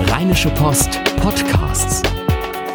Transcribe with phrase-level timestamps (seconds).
[0.00, 2.02] Rheinische Post Podcasts.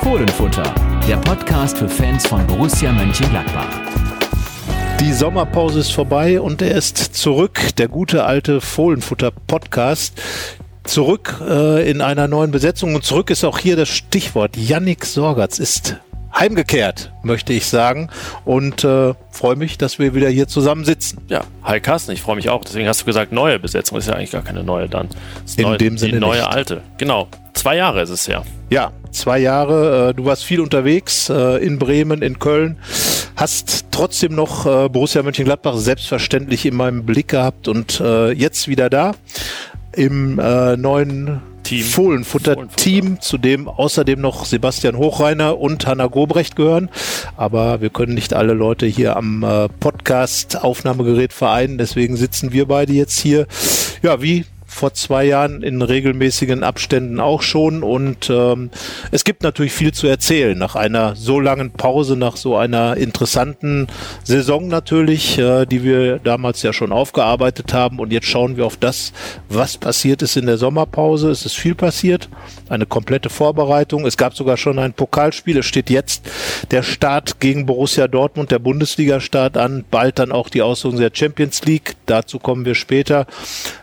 [0.02, 0.74] Fohlenfutter,
[1.08, 3.68] der Podcast für Fans von Borussia Mönchengladbach.
[5.00, 10.20] Die Sommerpause ist vorbei und er ist zurück, der gute alte Fohlenfutter Podcast.
[10.84, 14.58] Zurück äh, in einer neuen Besetzung und zurück ist auch hier das Stichwort.
[14.58, 15.98] Yannick Sorgatz ist
[16.42, 18.10] heimgekehrt, möchte ich sagen.
[18.46, 21.20] Und äh, freue mich, dass wir wieder hier zusammen sitzen.
[21.30, 22.64] Ja, hi Carsten, ich freue mich auch.
[22.66, 23.98] Deswegen hast du gesagt, neue Besetzung.
[24.00, 25.08] ist ja eigentlich gar keine neue dann.
[25.56, 26.48] In neu, dem Sinne Die neue nicht.
[26.48, 26.82] alte.
[26.98, 27.28] Genau.
[27.54, 28.44] Zwei Jahre ist es her.
[28.72, 30.10] Ja, zwei Jahre.
[30.10, 32.78] Äh, du warst viel unterwegs äh, in Bremen, in Köln.
[33.36, 38.00] Hast trotzdem noch äh, Borussia Mönchengladbach selbstverständlich in meinem Blick gehabt und
[38.36, 39.12] jetzt wieder da
[39.94, 41.84] im neuen Team.
[41.84, 46.90] Fohlenfutter-Team, zu dem außerdem noch Sebastian Hochreiner und Hanna Gobrecht gehören.
[47.38, 51.78] Aber wir können nicht alle Leute hier am äh, Podcast-Aufnahmegerät vereinen.
[51.78, 53.48] Deswegen sitzen wir beide jetzt hier.
[54.02, 57.84] Ja, wie vor zwei Jahren in regelmäßigen Abständen auch schon.
[57.84, 58.72] Und ähm,
[59.12, 63.88] es gibt natürlich viel zu erzählen nach einer so langen Pause, nach so einer interessanten
[64.24, 68.00] Saison natürlich, äh, die wir damals ja schon aufgearbeitet haben.
[68.00, 69.12] Und jetzt schauen wir auf das,
[69.50, 71.30] was passiert ist in der Sommerpause.
[71.30, 72.30] Es ist viel passiert,
[72.70, 74.06] eine komplette Vorbereitung.
[74.06, 75.58] Es gab sogar schon ein Pokalspiel.
[75.58, 76.30] Es steht jetzt
[76.72, 79.84] der Start gegen Borussia Dortmund, der Bundesliga-Start an.
[79.92, 81.96] Bald dann auch die Auslosung der Champions League.
[82.06, 83.28] Dazu kommen wir später.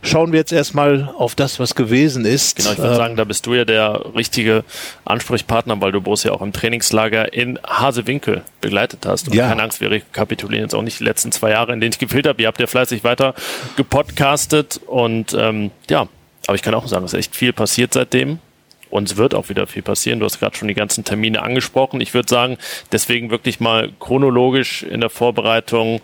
[0.00, 0.77] Schauen wir jetzt erstmal
[1.16, 2.56] auf das, was gewesen ist.
[2.56, 4.64] Genau, ich würde Ähm, sagen, da bist du ja der richtige
[5.04, 9.28] Ansprechpartner, weil du Borussia auch im Trainingslager in Hasewinkel begleitet hast.
[9.28, 9.48] Und Ja.
[9.48, 12.26] keine Angst, wir rekapitulieren jetzt auch nicht die letzten zwei Jahre, in denen ich gefehlt
[12.26, 12.40] habe.
[12.42, 13.34] Ihr habt ja fleißig weiter
[13.76, 16.08] gepodcastet und ähm, ja,
[16.46, 18.38] aber ich kann auch sagen, es ist echt viel passiert seitdem.
[18.90, 20.18] Und es wird auch wieder viel passieren.
[20.18, 22.00] Du hast gerade schon die ganzen Termine angesprochen.
[22.00, 22.56] Ich würde sagen,
[22.90, 26.00] deswegen wirklich mal chronologisch in der Vorbereitung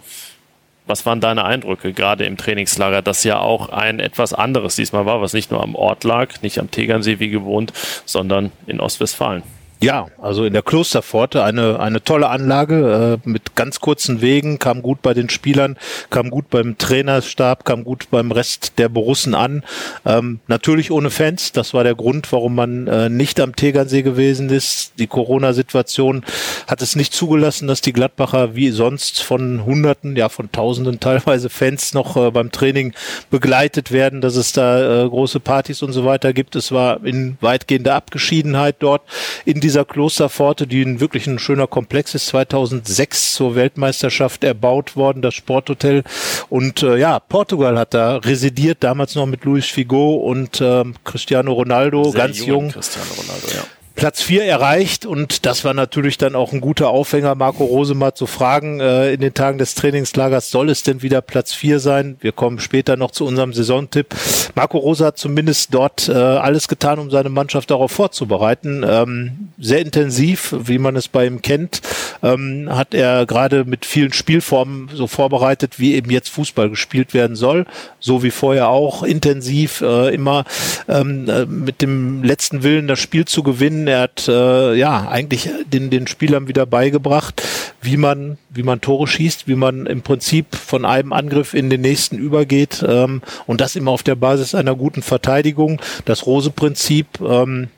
[0.86, 5.20] was waren deine Eindrücke, gerade im Trainingslager, das ja auch ein etwas anderes diesmal war,
[5.20, 7.72] was nicht nur am Ort lag, nicht am Tegernsee wie gewohnt,
[8.04, 9.42] sondern in Ostwestfalen?
[9.84, 14.80] Ja, also in der Klosterpforte eine, eine tolle Anlage äh, mit ganz kurzen Wegen, kam
[14.80, 15.76] gut bei den Spielern,
[16.08, 19.62] kam gut beim Trainerstab, kam gut beim Rest der Borussen an.
[20.06, 24.48] Ähm, natürlich ohne Fans, das war der Grund, warum man äh, nicht am Tegernsee gewesen
[24.48, 24.94] ist.
[24.98, 26.24] Die Corona-Situation
[26.66, 31.50] hat es nicht zugelassen, dass die Gladbacher wie sonst von Hunderten, ja von Tausenden teilweise
[31.50, 32.94] Fans noch äh, beim Training
[33.28, 36.56] begleitet werden, dass es da äh, große Partys und so weiter gibt.
[36.56, 39.02] Es war in weitgehender Abgeschiedenheit dort
[39.44, 45.22] in dieser Klosterpforte, die ein wirklich ein schöner Komplex ist, 2006 zur Weltmeisterschaft erbaut worden,
[45.22, 46.04] das Sporthotel.
[46.48, 51.52] Und äh, ja, Portugal hat da residiert, damals noch mit Luis Figo und ähm, Cristiano
[51.52, 52.70] Ronaldo, Sehr ganz jung.
[52.70, 53.64] Cristiano Ronaldo, ja.
[53.94, 58.26] Platz vier erreicht und das war natürlich dann auch ein guter Aufhänger, Marco Rosemer zu
[58.26, 62.16] fragen äh, in den Tagen des Trainingslagers, soll es denn wieder Platz vier sein?
[62.20, 64.14] Wir kommen später noch zu unserem Saisontipp.
[64.56, 68.84] Marco Rose hat zumindest dort äh, alles getan, um seine Mannschaft darauf vorzubereiten.
[68.86, 71.80] Ähm, sehr intensiv, wie man es bei ihm kennt,
[72.22, 77.36] ähm, hat er gerade mit vielen Spielformen so vorbereitet, wie eben jetzt Fußball gespielt werden
[77.36, 77.66] soll,
[78.00, 80.44] so wie vorher auch intensiv äh, immer
[80.88, 83.83] ähm, äh, mit dem letzten Willen das Spiel zu gewinnen.
[83.86, 87.42] Er hat äh, ja eigentlich den, den Spielern wieder beigebracht,
[87.80, 91.80] wie man, wie man Tore schießt, wie man im Prinzip von einem Angriff in den
[91.80, 95.80] nächsten übergeht ähm, und das immer auf der Basis einer guten Verteidigung.
[96.04, 97.06] Das Rose-Prinzip.
[97.20, 97.68] Ähm,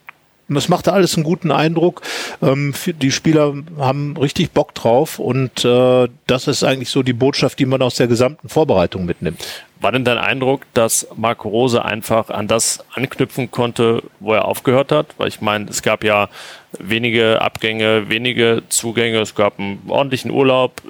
[0.49, 2.03] es machte alles einen guten Eindruck.
[2.43, 7.59] Ähm, die Spieler haben richtig Bock drauf und äh, das ist eigentlich so die Botschaft,
[7.59, 9.45] die man aus der gesamten Vorbereitung mitnimmt.
[9.81, 14.91] War denn dein Eindruck, dass Marco Rose einfach an das anknüpfen konnte, wo er aufgehört
[14.91, 15.09] hat?
[15.19, 16.29] Weil ich meine, es gab ja
[16.81, 20.83] wenige Abgänge, wenige Zugänge, es gab einen ordentlichen Urlaub.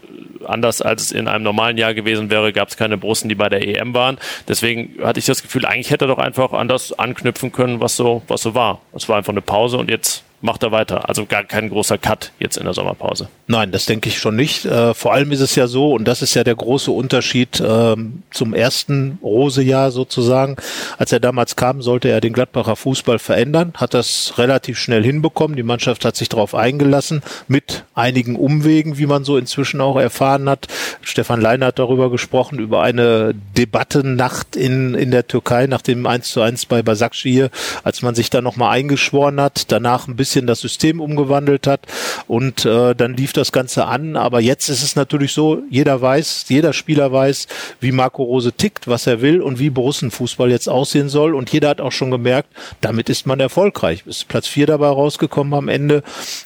[0.44, 3.48] Anders als es in einem normalen Jahr gewesen wäre, gab es keine Brussen, die bei
[3.48, 4.18] der EM waren.
[4.46, 7.96] Deswegen hatte ich das Gefühl, eigentlich hätte er doch einfach an das anknüpfen können, was
[7.96, 8.80] so, was so war.
[8.94, 11.08] Es war einfach eine Pause und jetzt macht er weiter.
[11.08, 13.28] Also gar kein großer Cut jetzt in der Sommerpause.
[13.48, 14.64] Nein, das denke ich schon nicht.
[14.64, 18.22] Äh, vor allem ist es ja so, und das ist ja der große Unterschied ähm,
[18.30, 20.56] zum ersten Rose-Jahr sozusagen.
[20.96, 25.56] Als er damals kam, sollte er den Gladbacher Fußball verändern, hat das relativ schnell hinbekommen.
[25.56, 30.48] Die Mannschaft hat sich darauf eingelassen, mit einigen Umwegen, wie man so inzwischen auch erfahren
[30.48, 30.68] hat.
[31.02, 36.28] Stefan Leiner hat darüber gesprochen, über eine Debattennacht in, in der Türkei nach dem 1
[36.28, 37.50] zu 1 bei Basakşehir,
[37.82, 41.80] als man sich da nochmal eingeschworen hat, danach ein bisschen bisschen das System umgewandelt hat
[42.28, 44.16] und äh, dann lief das Ganze an.
[44.16, 47.46] Aber jetzt ist es natürlich so, jeder weiß, jeder Spieler weiß,
[47.80, 51.34] wie Marco Rose tickt, was er will und wie Borussenfußball jetzt aussehen soll.
[51.34, 52.50] Und jeder hat auch schon gemerkt,
[52.82, 54.02] damit ist man erfolgreich.
[54.06, 56.02] Ist Platz vier dabei rausgekommen am Ende.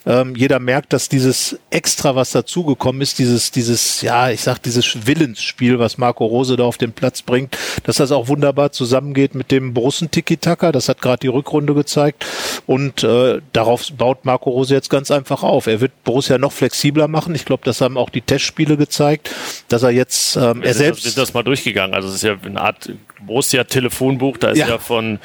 [0.07, 5.07] Ähm, jeder merkt, dass dieses Extra, was dazugekommen ist, dieses, dieses, ja, ich sag, dieses
[5.07, 9.51] Willensspiel, was Marco Rose da auf den Platz bringt, dass das auch wunderbar zusammengeht mit
[9.51, 10.71] dem Borussen-Tiki-Taka.
[10.71, 12.25] Das hat gerade die Rückrunde gezeigt.
[12.67, 15.67] Und äh, darauf baut Marco Rose jetzt ganz einfach auf.
[15.67, 17.35] Er wird Borussia noch flexibler machen.
[17.35, 19.31] Ich glaube, das haben auch die Testspiele gezeigt,
[19.69, 21.05] dass er jetzt, ähm, er selbst.
[21.05, 21.95] Wir sind das mal durchgegangen.
[21.95, 22.91] Also es ist ja eine Art
[23.21, 24.39] Borussia-Telefonbuch.
[24.39, 25.19] Da ist ja, ja von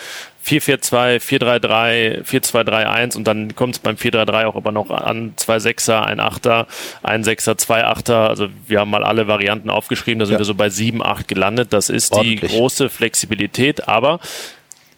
[0.45, 6.05] 442, 433, 4231 und dann kommt es beim 433 auch aber noch an zwei Sechser,
[6.05, 6.67] ein Achter,
[7.01, 8.29] ein Sechser, zwei Achter.
[8.29, 10.39] Also wir haben mal alle Varianten aufgeschrieben, da sind ja.
[10.39, 11.73] wir so bei sieben, acht gelandet.
[11.73, 12.41] Das ist Ordentlich.
[12.41, 14.19] die große Flexibilität, aber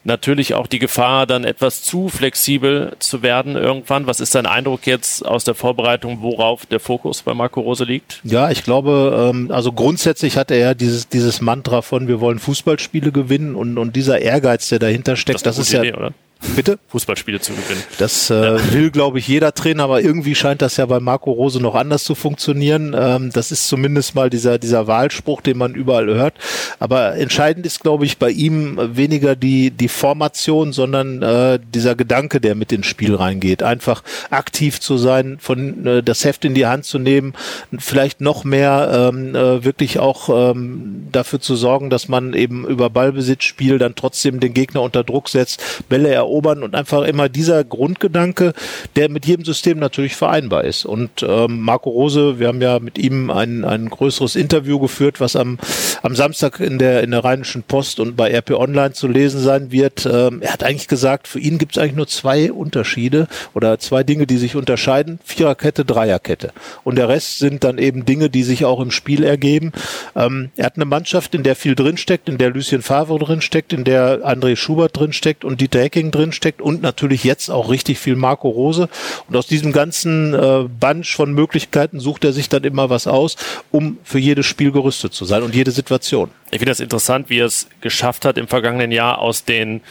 [0.07, 4.07] natürlich auch die Gefahr, dann etwas zu flexibel zu werden irgendwann.
[4.07, 8.21] Was ist dein Eindruck jetzt aus der Vorbereitung, worauf der Fokus bei Marco Rose liegt?
[8.23, 12.39] Ja, ich glaube, ähm, also grundsätzlich hat er ja dieses, dieses Mantra von, wir wollen
[12.39, 16.13] Fußballspiele gewinnen und, und dieser Ehrgeiz, der dahinter steckt, das, das ist ja, Idee, oder?
[16.55, 16.77] Bitte?
[16.89, 17.81] Fußballspiele zu gewinnen.
[17.97, 18.73] Das äh, ja.
[18.73, 22.03] will, glaube ich, jeder Trainer, aber irgendwie scheint das ja bei Marco Rose noch anders
[22.03, 22.95] zu funktionieren.
[22.97, 26.35] Ähm, das ist zumindest mal dieser, dieser Wahlspruch, den man überall hört.
[26.79, 32.39] Aber entscheidend ist, glaube ich, bei ihm weniger die, die Formation, sondern äh, dieser Gedanke,
[32.39, 33.63] der mit ins Spiel reingeht.
[33.63, 37.33] Einfach aktiv zu sein, von äh, das Heft in die Hand zu nehmen,
[37.79, 42.89] vielleicht noch mehr ähm, äh, wirklich auch ähm, dafür zu sorgen, dass man eben über
[42.89, 47.63] Ballbesitzspiel dann trotzdem den Gegner unter Druck setzt, Bälle er erobern und einfach immer dieser
[47.63, 48.53] Grundgedanke,
[48.95, 50.85] der mit jedem System natürlich vereinbar ist.
[50.85, 55.35] Und ähm, Marco Rose, wir haben ja mit ihm ein, ein größeres Interview geführt, was
[55.35, 55.57] am,
[56.03, 59.71] am Samstag in der, in der Rheinischen Post und bei RP Online zu lesen sein
[59.71, 60.05] wird.
[60.05, 64.03] Ähm, er hat eigentlich gesagt, für ihn gibt es eigentlich nur zwei Unterschiede oder zwei
[64.03, 65.19] Dinge, die sich unterscheiden.
[65.23, 66.51] Viererkette, Dreierkette.
[66.83, 69.71] Und der Rest sind dann eben Dinge, die sich auch im Spiel ergeben.
[70.15, 73.83] Ähm, er hat eine Mannschaft, in der viel drinsteckt, in der Lucien Favre drinsteckt, in
[73.83, 78.15] der André Schubert drinsteckt und Dieter Hecking drin steckt und natürlich jetzt auch richtig viel
[78.15, 78.89] Marco Rose.
[79.27, 83.37] Und aus diesem ganzen äh, Bunch von Möglichkeiten sucht er sich dann immer was aus,
[83.71, 86.31] um für jedes Spiel gerüstet zu sein und jede Situation.
[86.51, 89.81] Ich finde das interessant, wie er es geschafft hat im vergangenen Jahr aus den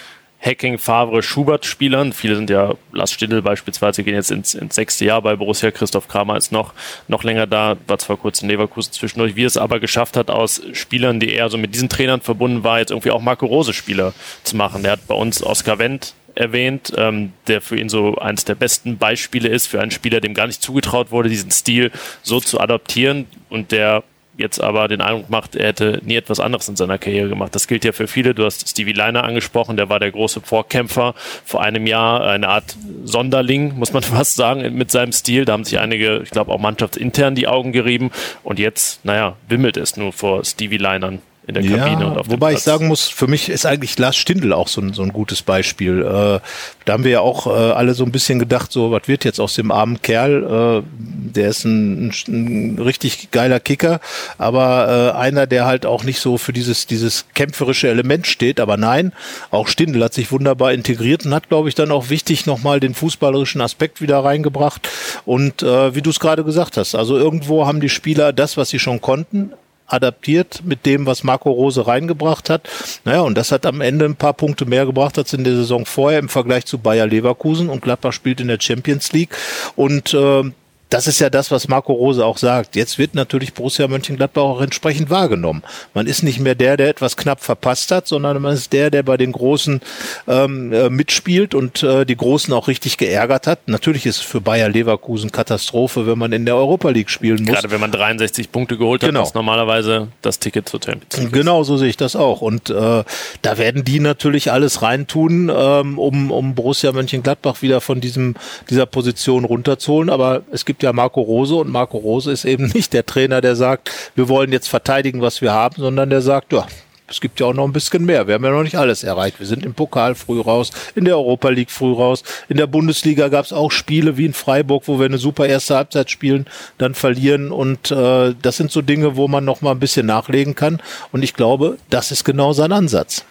[0.47, 2.13] Hacking, Favre, Schubert-Spielern.
[2.13, 5.73] Viele sind ja, Lars Stindl beispielsweise, gehen jetzt ins, ins sechste Jahr bei Borussia.
[5.73, 6.73] Christoph Kramer ist noch,
[7.09, 10.63] noch länger da, war zwar kurz in Leverkusen zwischendurch, wie es aber geschafft hat, aus
[10.73, 14.15] Spielern, die eher so mit diesen Trainern verbunden war, jetzt irgendwie auch Marco Rose-Spieler
[14.45, 14.85] zu machen.
[14.85, 18.99] Der hat bei uns Oskar Wendt erwähnt, ähm, der für ihn so eines der besten
[18.99, 21.91] Beispiele ist, für einen Spieler, dem gar nicht zugetraut wurde, diesen Stil
[22.23, 24.05] so zu adaptieren und der
[24.37, 27.55] jetzt aber den Eindruck macht, er hätte nie etwas anderes in seiner Karriere gemacht.
[27.55, 28.35] Das gilt ja für viele.
[28.35, 32.77] Du hast Stevie Leiner angesprochen, der war der große Vorkämpfer vor einem Jahr, eine Art
[33.05, 35.45] Sonderling, muss man fast sagen, mit seinem Stil.
[35.45, 38.11] Da haben sich einige, ich glaube auch mannschaftsintern die Augen gerieben
[38.43, 42.29] und jetzt, naja, wimmelt es nur vor Stevie Leinern in der Kabine ja, und auf
[42.29, 45.13] Wobei ich sagen muss, für mich ist eigentlich Lars Stindl auch so ein, so ein
[45.13, 46.03] gutes Beispiel.
[46.03, 46.41] Äh,
[46.85, 49.39] da haben wir ja auch äh, alle so ein bisschen gedacht, so was wird jetzt
[49.39, 50.83] aus dem armen Kerl?
[50.83, 54.01] Äh, der ist ein, ein, ein, richtig geiler Kicker,
[54.39, 58.59] aber äh, einer, der halt auch nicht so für dieses, dieses kämpferische Element steht.
[58.59, 59.13] Aber nein,
[59.53, 62.95] auch Stindl hat sich wunderbar integriert und hat, glaube ich, dann auch wichtig nochmal den
[62.95, 64.89] fußballerischen Aspekt wieder reingebracht.
[65.25, 68.71] Und äh, wie du es gerade gesagt hast, also irgendwo haben die Spieler das, was
[68.71, 69.53] sie schon konnten,
[69.87, 72.69] adaptiert mit dem, was Marco Rose reingebracht hat.
[73.05, 75.87] Naja, und das hat am Ende ein paar Punkte mehr gebracht als in der Saison
[75.87, 79.37] vorher im Vergleich zu Bayer Leverkusen und Gladbach spielt in der Champions League.
[79.77, 80.45] Und äh,
[80.89, 82.77] das ist ja das, was Marco Rose auch sagt.
[82.77, 85.63] Jetzt wird natürlich Borussia Mönchengladbach auch entsprechend wahrgenommen.
[85.95, 89.03] Man ist nicht mehr der, der etwas knapp verpasst hat, sondern man ist der, der
[89.03, 89.81] bei den Großen
[90.29, 93.67] ähm, äh, mitspielt und äh, die Großen auch richtig geärgert hat.
[93.67, 97.55] Natürlich ist es für Bayer Leverkusen Katastrophe, wenn man in der Europa League spielen muss.
[97.55, 99.25] Gerade wenn man 63 Punkte geholt hat, genau.
[99.25, 101.33] ist normalerweise das Ticket zur Champions League.
[101.33, 102.43] Genau, so sehe ich das auch.
[102.43, 103.03] Und äh,
[103.43, 108.37] da werden die natürlich alles reintun, ähm, um, um Borussia Mönchengladbach wieder von diesem,
[108.71, 110.11] dieser Position runterzuholen.
[110.11, 113.41] Aber es gibt gibt ja Marco Rose und Marco Rose ist eben nicht der Trainer,
[113.41, 116.67] der sagt, wir wollen jetzt verteidigen, was wir haben, sondern der sagt, ja,
[117.09, 118.27] es gibt ja auch noch ein bisschen mehr.
[118.27, 119.39] Wir haben ja noch nicht alles erreicht.
[119.39, 122.25] Wir sind im Pokal früh raus, in der Europa League früh raus.
[122.49, 125.77] In der Bundesliga gab es auch Spiele wie in Freiburg, wo wir eine super erste
[125.77, 126.47] Halbzeit spielen,
[126.79, 127.53] dann verlieren.
[127.53, 130.83] Und äh, das sind so Dinge, wo man noch mal ein bisschen nachlegen kann.
[131.13, 133.25] Und ich glaube, das ist genau sein Ansatz.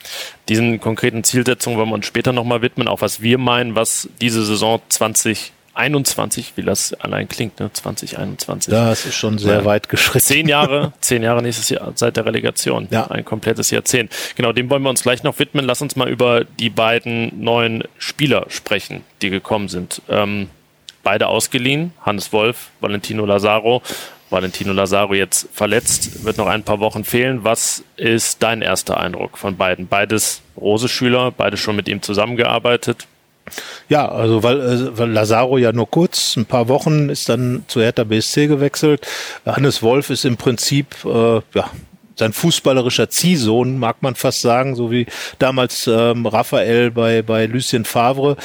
[0.48, 4.08] Diesen konkreten Zielsetzungen wollen wir uns später noch mal widmen, auch was wir meinen, was
[4.22, 7.72] diese Saison 20 2021, wie das allein klingt, ne?
[7.72, 8.72] 2021.
[8.72, 9.66] Das ist schon sehr ja.
[9.66, 10.26] weit geschritten.
[10.26, 12.88] Zehn Jahre, zehn Jahre nächstes Jahr seit der Relegation.
[12.92, 13.08] Ja.
[13.08, 14.12] Ein komplettes Jahrzehnt.
[14.36, 15.66] Genau, dem wollen wir uns gleich noch widmen.
[15.66, 20.02] Lass uns mal über die beiden neuen Spieler sprechen, die gekommen sind.
[20.10, 20.50] Ähm,
[21.04, 21.92] beide ausgeliehen.
[22.02, 23.82] Hannes Wolf, Valentino Lazaro.
[24.30, 27.44] Valentino Lazaro jetzt verletzt, wird noch ein paar Wochen fehlen.
[27.44, 29.88] Was ist dein erster Eindruck von beiden?
[29.88, 33.08] Beides Rose-Schüler, beide schon mit ihm zusammengearbeitet.
[33.90, 37.82] Ja, also weil, äh, weil Lazaro ja nur kurz, ein paar Wochen, ist dann zu
[37.82, 39.06] Hertha BSC gewechselt.
[39.46, 41.70] Hannes Wolf ist im Prinzip äh, ja,
[42.16, 45.06] sein fußballerischer Ziehsohn, mag man fast sagen, so wie
[45.40, 48.38] damals ähm, Raphael bei, bei Lucien Favre.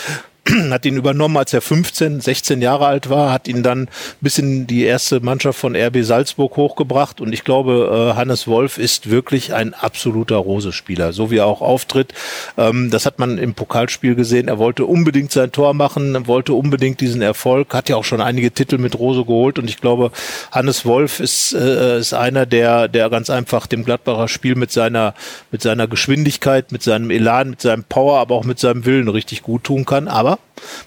[0.71, 3.88] hat ihn übernommen, als er 15, 16 Jahre alt war, hat ihn dann
[4.21, 8.78] bis in die erste Mannschaft von RB Salzburg hochgebracht und ich glaube, äh, Hannes Wolf
[8.78, 12.14] ist wirklich ein absoluter Rose-Spieler, so wie er auch auftritt.
[12.57, 14.49] Ähm, das hat man im Pokalspiel gesehen.
[14.49, 18.50] Er wollte unbedingt sein Tor machen, wollte unbedingt diesen Erfolg, hat ja auch schon einige
[18.50, 20.11] Titel mit Rose geholt und ich glaube,
[20.50, 25.14] Hannes Wolf ist, äh, ist einer, der, der ganz einfach dem Gladbacher Spiel mit seiner,
[25.50, 29.42] mit seiner Geschwindigkeit, mit seinem Elan, mit seinem Power, aber auch mit seinem Willen richtig
[29.42, 30.09] gut tun kann.
[30.09, 30.39] Aber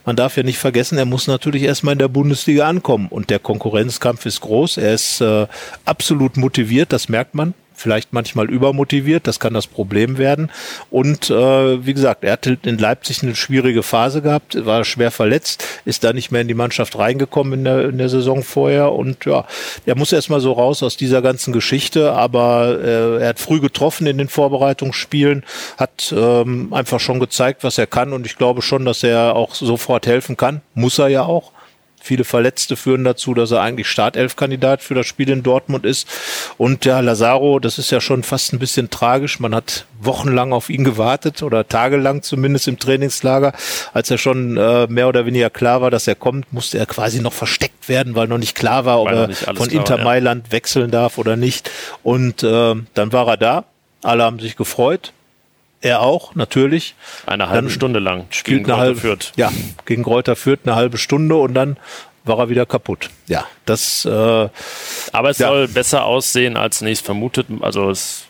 [0.05, 3.39] man darf ja nicht vergessen, er muss natürlich erstmal in der Bundesliga ankommen und der
[3.39, 4.77] Konkurrenzkampf ist groß.
[4.77, 5.47] Er ist äh,
[5.85, 10.51] absolut motiviert, das merkt man vielleicht manchmal übermotiviert, das kann das Problem werden.
[10.89, 15.65] Und äh, wie gesagt, er hatte in Leipzig eine schwierige Phase gehabt, war schwer verletzt,
[15.85, 18.91] ist da nicht mehr in die Mannschaft reingekommen in der, in der Saison vorher.
[18.91, 19.45] Und ja,
[19.85, 24.07] er muss erstmal so raus aus dieser ganzen Geschichte, aber äh, er hat früh getroffen
[24.07, 25.43] in den Vorbereitungsspielen,
[25.77, 28.13] hat ähm, einfach schon gezeigt, was er kann.
[28.13, 30.61] Und ich glaube schon, dass er auch sofort helfen kann.
[30.75, 31.52] Muss er ja auch.
[32.05, 36.05] Viele Verletzte führen dazu, dass er eigentlich Startelf-Kandidat für das Spiel in Dortmund ist.
[36.57, 39.39] Und ja, Lazaro, das ist ja schon fast ein bisschen tragisch.
[39.39, 43.53] Man hat wochenlang auf ihn gewartet oder tagelang zumindest im Trainingslager.
[43.93, 47.21] Als er schon äh, mehr oder weniger klar war, dass er kommt, musste er quasi
[47.21, 50.51] noch versteckt werden, weil noch nicht klar war, ob er von Inter war, Mailand ja.
[50.51, 51.71] wechseln darf oder nicht.
[52.03, 53.63] Und äh, dann war er da.
[54.01, 55.13] Alle haben sich gefreut.
[55.83, 56.95] Er auch, natürlich.
[57.25, 58.25] Eine halbe dann Stunde lang.
[58.29, 59.33] Spielt eine halbe, Fürth.
[59.35, 59.51] Ja,
[59.85, 61.75] gegen Kräuter Fürth eine halbe Stunde und dann
[62.23, 63.09] war er wieder kaputt.
[63.27, 64.05] Ja, das.
[64.05, 65.49] Äh, Aber es ja.
[65.49, 67.47] soll besser aussehen als zunächst vermutet.
[67.59, 68.27] Also es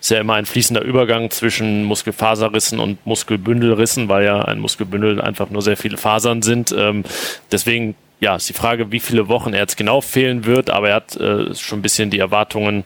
[0.00, 5.50] ist ja immer ein fließender Übergang zwischen Muskelfaserrissen und Muskelbündelrissen, weil ja ein Muskelbündel einfach
[5.50, 6.74] nur sehr viele Fasern sind.
[6.76, 7.04] Ähm,
[7.52, 10.96] deswegen, ja, ist die Frage, wie viele Wochen er jetzt genau fehlen wird, aber er
[10.96, 12.82] hat äh, schon ein bisschen die Erwartungen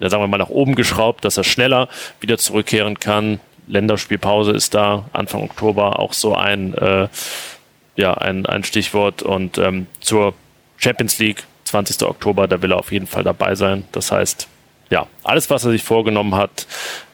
[0.00, 1.88] sagen wir mal, nach oben geschraubt, dass er schneller
[2.20, 3.40] wieder zurückkehren kann.
[3.66, 7.08] Länderspielpause ist da, Anfang Oktober auch so ein, äh,
[7.96, 9.22] ja, ein, ein Stichwort.
[9.22, 10.34] Und ähm, zur
[10.76, 12.06] Champions League, 20.
[12.06, 13.84] Oktober, da will er auf jeden Fall dabei sein.
[13.92, 14.48] Das heißt,
[14.90, 16.66] ja, alles, was er sich vorgenommen hat,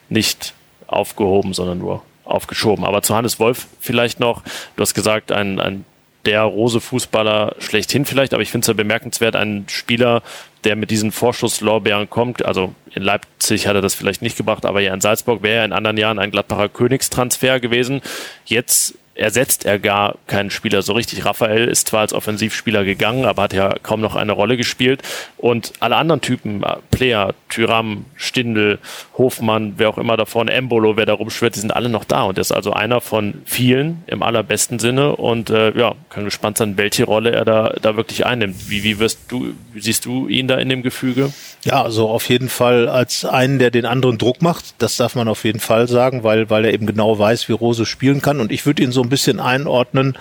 [0.09, 0.55] nicht
[0.87, 2.85] aufgehoben, sondern nur aufgeschoben.
[2.85, 4.43] Aber zu Hannes Wolf vielleicht noch,
[4.77, 5.85] du hast gesagt, ein, ein
[6.27, 10.23] der Rose-Fußballer schlechthin vielleicht, aber ich finde es ja bemerkenswert, ein Spieler,
[10.65, 14.81] der mit diesen Vorschusslorbeeren kommt, also in Leipzig hat er das vielleicht nicht gebracht, aber
[14.81, 18.03] ja in Salzburg wäre er in anderen Jahren ein Gladbacher Königstransfer gewesen.
[18.45, 21.25] Jetzt ersetzt er gar keinen Spieler so richtig.
[21.25, 25.03] Raphael ist zwar als Offensivspieler gegangen, aber hat ja kaum noch eine Rolle gespielt.
[25.37, 28.79] Und alle anderen Typen, äh, Player, Tyram, Stindel,
[29.19, 32.23] Hofmann, wer auch immer da vorne, Embolo, wer da rumschwirrt, die sind alle noch da.
[32.23, 35.17] Und er ist also einer von vielen im allerbesten Sinne.
[35.17, 38.71] Und äh, ja, kann gespannt sein, welche Rolle er da, da wirklich einnimmt.
[38.71, 41.33] Wie, wie wirst du, wie siehst du ihn da in dem Gefüge?
[41.65, 44.75] Ja, also auf jeden Fall als einen, der den anderen Druck macht.
[44.79, 47.85] Das darf man auf jeden Fall sagen, weil, weil er eben genau weiß, wie Rose
[47.85, 48.41] spielen kann.
[48.41, 50.17] Und ich würde ihn so ein bisschen einordnen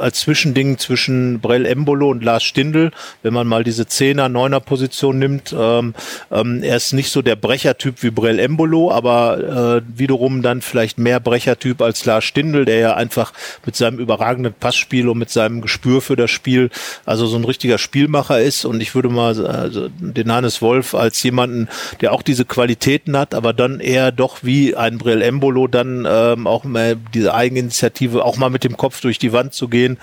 [0.00, 5.18] als Zwischending zwischen Brell Embolo und Lars Stindl, wenn man mal diese Zehner, Neuner Position
[5.18, 5.54] nimmt.
[5.58, 5.94] Ähm,
[6.30, 10.98] ähm, er ist nicht so der Brechertyp wie Brell Embolo, aber äh, wiederum dann vielleicht
[10.98, 13.32] mehr Brechertyp als Lars Stindl, der ja einfach
[13.64, 16.70] mit seinem überragenden Passspiel und mit seinem Gespür für das Spiel,
[17.04, 18.64] also so ein richtiger Spielmacher ist.
[18.64, 21.68] Und ich würde mal also den Hannes Wolf als jemanden,
[22.00, 26.46] der auch diese Qualitäten hat, aber dann eher doch wie ein Brell Embolo dann ähm,
[26.46, 29.98] auch mal diese Eigeninitiative auch mal mit dem Kopf durch die Wand zu gehen,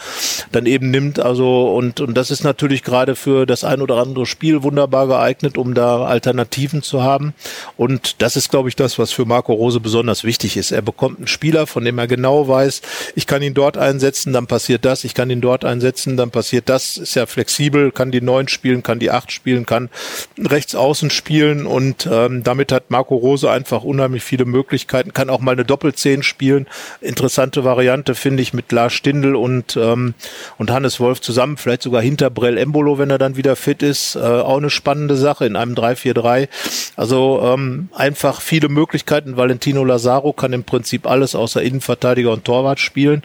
[0.52, 1.20] dann eben nimmt.
[1.20, 5.58] Also und, und das ist natürlich gerade für das ein oder andere Spiel wunderbar geeignet,
[5.58, 7.34] um da Alternativen zu haben.
[7.78, 10.72] Und das ist, glaube ich, das, was für Marco Rose besonders wichtig ist.
[10.72, 12.82] Er bekommt einen Spieler, von dem er genau weiß,
[13.16, 16.68] ich kann ihn dort einsetzen, dann passiert das, ich kann ihn dort einsetzen, dann passiert
[16.68, 19.90] das, ist ja flexibel, kann die neun spielen, kann die acht spielen, kann
[20.38, 25.40] rechts außen spielen und ähm, damit hat Marco Rose einfach unheimlich viele Möglichkeiten, kann auch
[25.40, 26.68] mal eine Doppelzehn spielen.
[27.00, 30.14] Interessante Variante Variante, finde ich, mit Lars Stindl und, ähm,
[30.58, 34.16] und Hannes Wolf zusammen, vielleicht sogar hinter Brell Embolo, wenn er dann wieder fit ist.
[34.16, 36.50] Äh, auch eine spannende Sache in einem 3-4-3.
[36.98, 39.38] Also ähm, einfach viele Möglichkeiten.
[39.38, 43.24] Valentino Lazaro kann im Prinzip alles außer Innenverteidiger und Torwart spielen.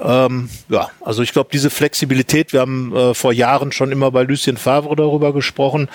[0.00, 4.22] Ähm, ja, also ich glaube, diese Flexibilität, wir haben äh, vor Jahren schon immer bei
[4.22, 5.88] Lucien Favre darüber gesprochen,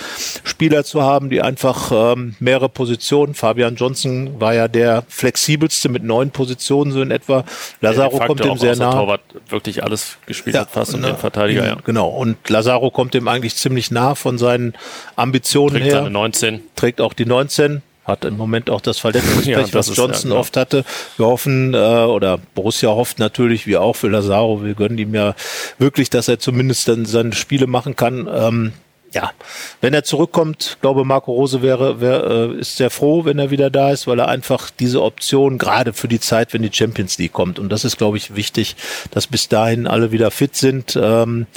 [0.44, 6.04] Spieler zu haben, die einfach ähm, mehrere Positionen, Fabian Johnson war ja der flexibelste mit
[6.04, 7.46] neun Positionen so in etwa.
[7.82, 8.92] Lazaro kommt dem sehr nah.
[8.92, 11.78] Torwart wirklich alles gespielt ja, hat fast und den Verteidiger, ja.
[11.84, 12.08] Genau.
[12.10, 14.74] Und Lazaro kommt dem eigentlich ziemlich nah von seinen
[15.16, 15.96] Ambitionen Trägt her.
[15.98, 16.62] Seine 19.
[16.76, 20.56] Trägt auch die 19 hat im Moment auch das Verletzungspech, ja, was Johnson ja, oft
[20.56, 20.86] hatte.
[21.18, 25.36] Wir hoffen, äh, oder Borussia hofft natürlich, wie auch für Lazaro, wir gönnen ihm ja
[25.78, 28.30] wirklich, dass er zumindest dann seine Spiele machen kann.
[28.32, 28.74] Ähm,
[29.14, 29.32] ja,
[29.82, 33.70] wenn er zurückkommt, glaube Marco Rose wäre, wäre äh, ist sehr froh, wenn er wieder
[33.70, 37.34] da ist, weil er einfach diese Option gerade für die Zeit, wenn die Champions League
[37.34, 38.76] kommt, und das ist, glaube ich, wichtig,
[39.12, 41.00] dass bis dahin alle wieder fit sind.
[41.02, 41.48] Ähm,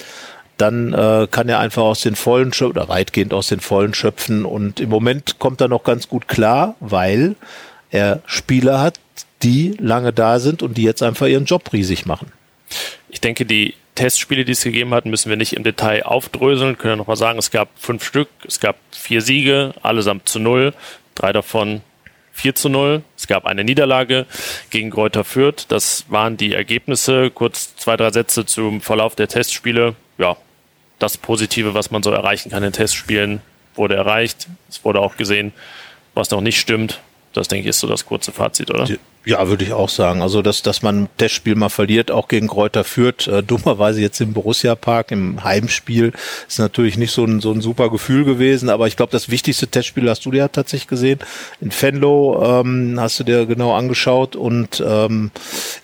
[0.57, 4.45] dann äh, kann er einfach aus den Vollen schöpfen oder weitgehend aus den Vollen schöpfen.
[4.45, 7.35] Und im Moment kommt er noch ganz gut klar, weil
[7.91, 9.01] er Spieler hat,
[9.43, 12.31] die lange da sind und die jetzt einfach ihren Job riesig machen.
[13.09, 16.79] Ich denke, die Testspiele, die es gegeben hat, müssen wir nicht im Detail aufdröseln.
[16.79, 20.73] Können wir nochmal sagen, es gab fünf Stück, es gab vier Siege, allesamt zu null,
[21.15, 21.83] drei davon
[22.33, 23.03] 4 zu 0.
[23.19, 24.25] Es gab eine Niederlage
[24.71, 25.67] gegen Greuther Fürth.
[25.69, 27.31] Das waren die Ergebnisse.
[27.31, 29.95] Kurz zwei, drei Sätze zum Verlauf der Testspiele.
[30.17, 30.39] Ja,
[30.99, 33.43] das Positive, was man so erreichen kann in Testspielen,
[33.75, 34.49] wurde erreicht.
[34.71, 35.53] Es wurde auch gesehen,
[36.15, 37.01] was noch nicht stimmt.
[37.35, 38.89] Das denke ich ist so das kurze Fazit, oder?
[39.27, 40.23] Ja, würde ich auch sagen.
[40.23, 44.19] Also, dass, dass man das Spiel mal verliert, auch gegen Kräuter führt, äh, dummerweise jetzt
[44.23, 46.13] im Borussia Park im Heimspiel,
[46.49, 48.71] ist natürlich nicht so ein, so ein super Gefühl gewesen.
[48.71, 51.19] Aber ich glaube, das wichtigste Testspiel hast du dir tatsächlich gesehen.
[51.61, 54.37] In Fenlo ähm, hast du dir genau angeschaut.
[54.37, 55.33] Und ähm,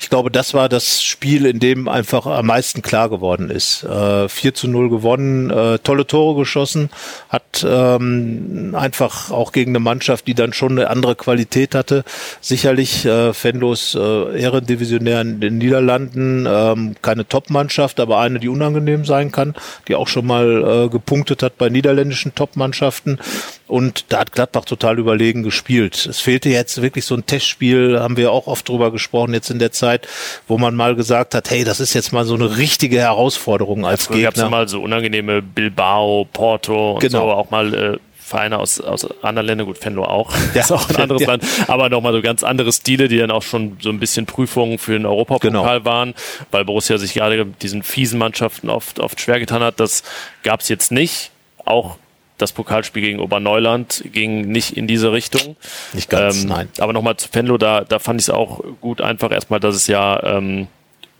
[0.00, 3.85] ich glaube, das war das Spiel, in dem einfach am meisten klar geworden ist.
[3.85, 6.88] Äh, 4 zu 0 gewonnen, äh, tolle Tore geschossen,
[7.28, 12.02] hat ähm, einfach auch gegen eine Mannschaft, die dann schon eine andere Qualität hatte,
[12.40, 18.49] sicherlich äh, äh, Fenlos äh, Ehrendivisionär in den Niederlanden, ähm, keine Top-Mannschaft, aber eine, die
[18.49, 19.54] unangenehm sein kann,
[19.88, 23.18] die auch schon mal äh, gepunktet hat bei niederländischen Top-Mannschaften.
[23.66, 26.06] Und da hat Gladbach total überlegen gespielt.
[26.06, 29.59] Es fehlte jetzt wirklich so ein Testspiel, haben wir auch oft drüber gesprochen jetzt in
[29.59, 30.06] der Zeit,
[30.47, 34.09] wo man mal gesagt hat, hey, das ist jetzt mal so eine richtige Herausforderung als
[34.09, 34.25] Gegner.
[34.25, 37.26] Gab es mal so unangenehme Bilbao, Porto und genau.
[37.26, 40.88] so auch mal äh, Vereine aus, aus anderen Ländern, gut, Fenlo auch, ja, ist auch
[40.90, 41.28] ein anderes ja.
[41.28, 44.78] Land, aber nochmal so ganz andere Stile, die dann auch schon so ein bisschen Prüfungen
[44.78, 45.85] für den Europapokal genau.
[45.85, 46.14] waren,
[46.50, 49.78] weil Borussia sich gerade mit diesen fiesen Mannschaften oft, oft schwer getan hat.
[49.78, 50.02] Das
[50.42, 51.30] gab es jetzt nicht.
[51.64, 51.99] Auch
[52.37, 55.56] das Pokalspiel gegen Oberneuland ging nicht in diese Richtung.
[55.92, 56.68] Nicht ganz, ähm, nein.
[56.78, 59.87] Aber nochmal zu Fenlo, da, da fand ich es auch gut, einfach erstmal, dass es
[59.87, 60.66] ja ähm,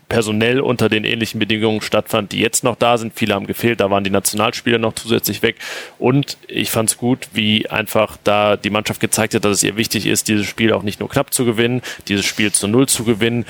[0.09, 3.13] personell unter den ähnlichen Bedingungen stattfand, die jetzt noch da sind.
[3.15, 5.57] Viele haben gefehlt, da waren die Nationalspieler noch zusätzlich weg.
[5.99, 9.75] Und ich fand es gut, wie einfach da die Mannschaft gezeigt hat, dass es ihr
[9.75, 13.03] wichtig ist, dieses Spiel auch nicht nur knapp zu gewinnen, dieses Spiel zu Null zu
[13.03, 13.45] gewinnen.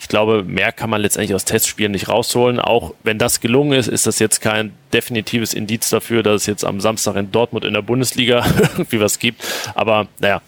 [0.00, 2.60] Ich glaube, mehr kann man letztendlich aus Testspielen nicht rausholen.
[2.60, 6.64] Auch wenn das gelungen ist, ist das jetzt kein definitives Indiz dafür, dass es jetzt
[6.64, 9.42] am Samstag in Dortmund in der Bundesliga irgendwie was gibt.
[9.74, 10.40] Aber naja,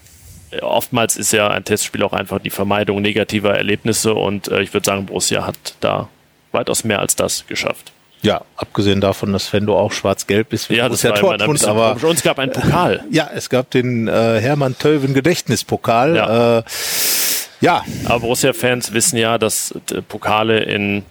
[0.61, 4.85] oftmals ist ja ein Testspiel auch einfach die Vermeidung negativer Erlebnisse und äh, ich würde
[4.85, 6.09] sagen, Borussia hat da
[6.51, 7.91] weitaus mehr als das geschafft.
[8.23, 10.69] Ja, abgesehen davon, dass Fendo auch schwarz-gelb ist.
[10.69, 13.03] Ja, das war Dortmund, aber und es gab einen Pokal.
[13.11, 16.15] Ja, es gab den äh, Hermann Tölven Gedächtnispokal.
[16.15, 16.59] Ja.
[16.59, 16.63] Äh,
[17.61, 17.83] ja.
[18.05, 21.03] Aber Borussia-Fans wissen ja, dass äh, Pokale in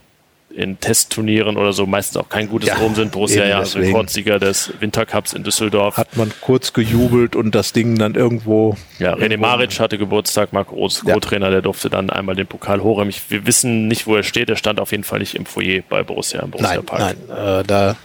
[0.54, 3.12] in Testturnieren oder so meistens auch kein gutes ja, Rom sind.
[3.12, 5.96] Borussia ja Rekordsieger des Wintercups in Düsseldorf.
[5.96, 8.76] Hat man kurz gejubelt und das Ding dann irgendwo.
[8.98, 13.14] Ja, René Maric hatte Geburtstag, Marco Roth, Co-Trainer, der durfte dann einmal den Pokal hochräumen.
[13.28, 14.50] Wir wissen nicht, wo er steht.
[14.50, 17.16] Er stand auf jeden Fall nicht im Foyer bei Borussia im Borussia nein, Park.
[17.28, 17.96] Nein, äh, da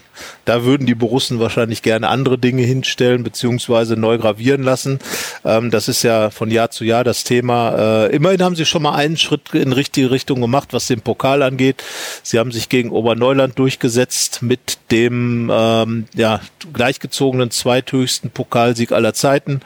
[0.45, 4.99] da würden die Borussen wahrscheinlich gerne andere Dinge hinstellen beziehungsweise neu gravieren lassen.
[5.43, 8.05] Ähm, das ist ja von Jahr zu Jahr das Thema.
[8.05, 11.41] Äh, immerhin haben sie schon mal einen Schritt in richtige Richtung gemacht, was den Pokal
[11.43, 11.83] angeht.
[12.23, 16.41] Sie haben sich gegen Oberneuland durchgesetzt mit dem ähm, ja,
[16.73, 19.61] gleichgezogenen zweithöchsten Pokalsieg aller Zeiten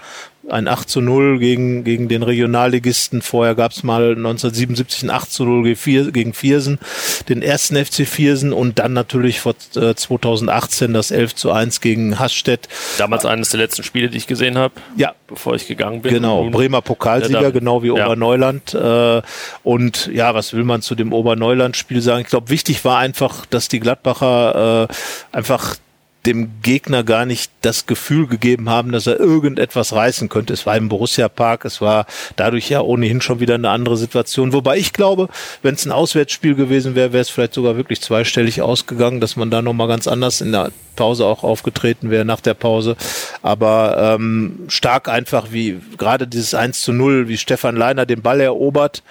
[0.52, 3.22] ein 8 zu 0 gegen, gegen den Regionalligisten.
[3.22, 5.76] Vorher gab es mal 1977 ein 8 zu 0
[6.12, 6.80] gegen Viersen,
[7.28, 12.20] den ersten FC Viersen und dann natürlich vor äh, 2018 das 11 zu 1 gegen
[12.20, 12.68] Hasstedt.
[12.98, 15.14] Damals eines der letzten Spiele, die ich gesehen habe, ja.
[15.28, 16.14] bevor ich gegangen bin.
[16.14, 18.06] Genau, Bremer Pokalsieger, ja, genau wie ja.
[18.06, 18.74] Oberneuland.
[18.74, 19.22] Äh,
[19.64, 22.22] und ja, was will man zu dem Oberneuland-Spiel sagen?
[22.22, 24.94] Ich glaube, wichtig war einfach, dass die Gladbacher äh,
[25.36, 25.76] einfach
[26.25, 30.53] dem Gegner gar nicht das Gefühl gegeben haben, dass er irgendetwas reißen könnte.
[30.53, 32.05] Es war im Borussia Park, es war
[32.36, 34.51] dadurch ja ohnehin schon wieder eine andere Situation.
[34.51, 35.29] Wobei ich glaube,
[35.62, 39.49] wenn es ein Auswärtsspiel gewesen wäre, wäre es vielleicht sogar wirklich zweistellig ausgegangen, dass man
[39.49, 42.97] da nochmal ganz anders in der Pause auch aufgetreten wäre, nach der Pause.
[43.41, 48.41] Aber ähm, stark einfach, wie gerade dieses 1 zu 0, wie Stefan Leiner den Ball
[48.41, 49.01] erobert,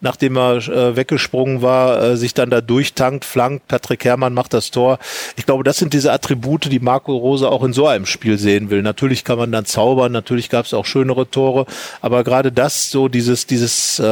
[0.00, 4.70] nachdem er äh, weggesprungen war, äh, sich dann da durchtankt, flankt, Patrick Herrmann macht das
[4.70, 4.98] Tor.
[5.36, 8.70] Ich glaube, das sind diese Attribute, die Marco Rose auch in so einem Spiel sehen
[8.70, 8.82] will.
[8.82, 11.66] Natürlich kann man dann zaubern, natürlich gab es auch schönere Tore,
[12.00, 14.04] aber gerade das, so dieses, dieses, äh,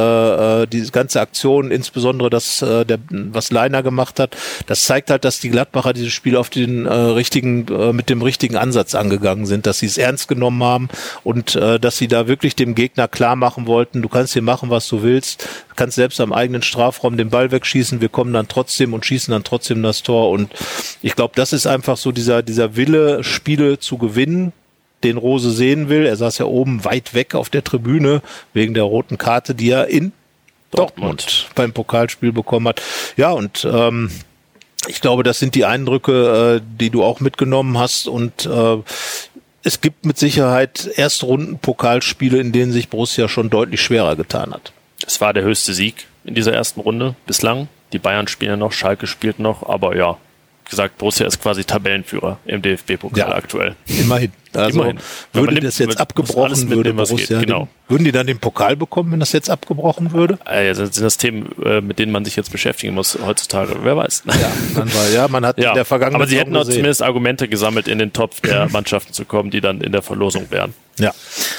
[0.63, 4.35] äh, diese ganze Aktion, insbesondere das, äh, der, was Leiner gemacht hat,
[4.67, 8.21] das zeigt halt, dass die Gladbacher dieses Spiel auf den äh, richtigen, äh, mit dem
[8.21, 10.89] richtigen Ansatz angegangen sind, dass sie es ernst genommen haben
[11.23, 14.69] und äh, dass sie da wirklich dem Gegner klar machen wollten, du kannst hier machen,
[14.69, 18.93] was du willst, kannst selbst am eigenen Strafraum den Ball wegschießen, wir kommen dann trotzdem
[18.93, 20.29] und schießen dann trotzdem das Tor.
[20.29, 20.51] Und
[21.01, 24.53] ich glaube, das ist einfach so dieser, dieser Wille, Spiele zu gewinnen,
[25.03, 26.05] den Rose sehen will.
[26.05, 28.21] Er saß ja oben weit weg auf der Tribüne
[28.53, 30.11] wegen der roten Karte, die er in
[30.71, 32.81] Dortmund, Dortmund beim Pokalspiel bekommen hat.
[33.17, 34.09] Ja, und ähm,
[34.87, 38.07] ich glaube, das sind die Eindrücke, äh, die du auch mitgenommen hast.
[38.07, 38.77] Und äh,
[39.63, 44.73] es gibt mit Sicherheit Erstrunden-Pokalspiele, in denen sich Borussia schon deutlich schwerer getan hat.
[45.05, 47.67] Es war der höchste Sieg in dieser ersten Runde bislang.
[47.93, 50.17] Die Bayern spielen noch, Schalke spielt noch, aber ja,
[50.69, 53.75] gesagt, Borussia ist quasi Tabellenführer im DFB-Pokal ja, aktuell.
[53.87, 54.31] Immerhin.
[54.57, 54.99] Also Immerhin.
[55.33, 57.67] würde das jetzt abgebrochen würde, Borussia, genau.
[57.87, 60.37] würden die dann den Pokal bekommen, wenn das jetzt abgebrochen würde?
[60.45, 63.77] Also das sind das Themen, äh, mit denen man sich jetzt beschäftigen muss heutzutage.
[63.83, 64.23] Wer weiß.
[64.25, 66.21] Ja, man, war, ja, man hat ja, in der Vergangenheit.
[66.21, 69.61] Aber sie hätten auch zumindest Argumente gesammelt, in den Topf der Mannschaften zu kommen, die
[69.61, 70.73] dann in der Verlosung wären.
[70.99, 71.13] Ja.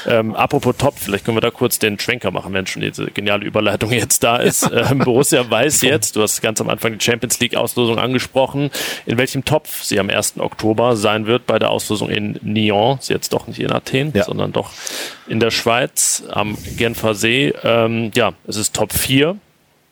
[0.07, 3.45] Ähm, apropos Top, vielleicht können wir da kurz den Schwenker machen, wenn schon diese geniale
[3.45, 4.71] Überleitung jetzt da ist.
[4.77, 8.71] Ähm, Borussia weiß jetzt, du hast ganz am Anfang die Champions League Auslosung angesprochen,
[9.07, 10.35] in welchem Topf sie am 1.
[10.39, 12.86] Oktober sein wird bei der Auslosung in Nyon.
[13.01, 14.25] Sie jetzt doch nicht in Athen, ja.
[14.25, 14.71] sondern doch
[15.27, 17.53] in der Schweiz am Genfer See.
[17.63, 19.37] Ähm, ja, es ist Top 4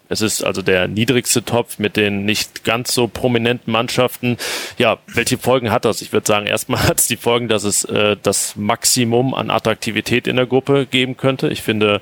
[0.09, 4.37] es ist also der niedrigste Topf mit den nicht ganz so prominenten Mannschaften.
[4.79, 6.03] Ja, welche Folgen hat das?
[6.03, 10.27] Ich würde sagen, erstmal hat es die Folgen, dass es äh, das Maximum an Attraktivität
[10.27, 11.49] in der Gruppe geben könnte.
[11.49, 12.01] Ich finde,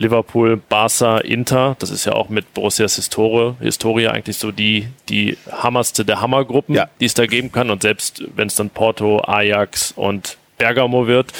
[0.00, 5.36] Liverpool, Barca, Inter, das ist ja auch mit Borussias Historie, Historie eigentlich so die, die
[5.50, 6.88] hammerste der Hammergruppen, ja.
[7.00, 7.68] die es da geben kann.
[7.68, 11.32] Und selbst wenn es dann Porto, Ajax und Bergamo wird,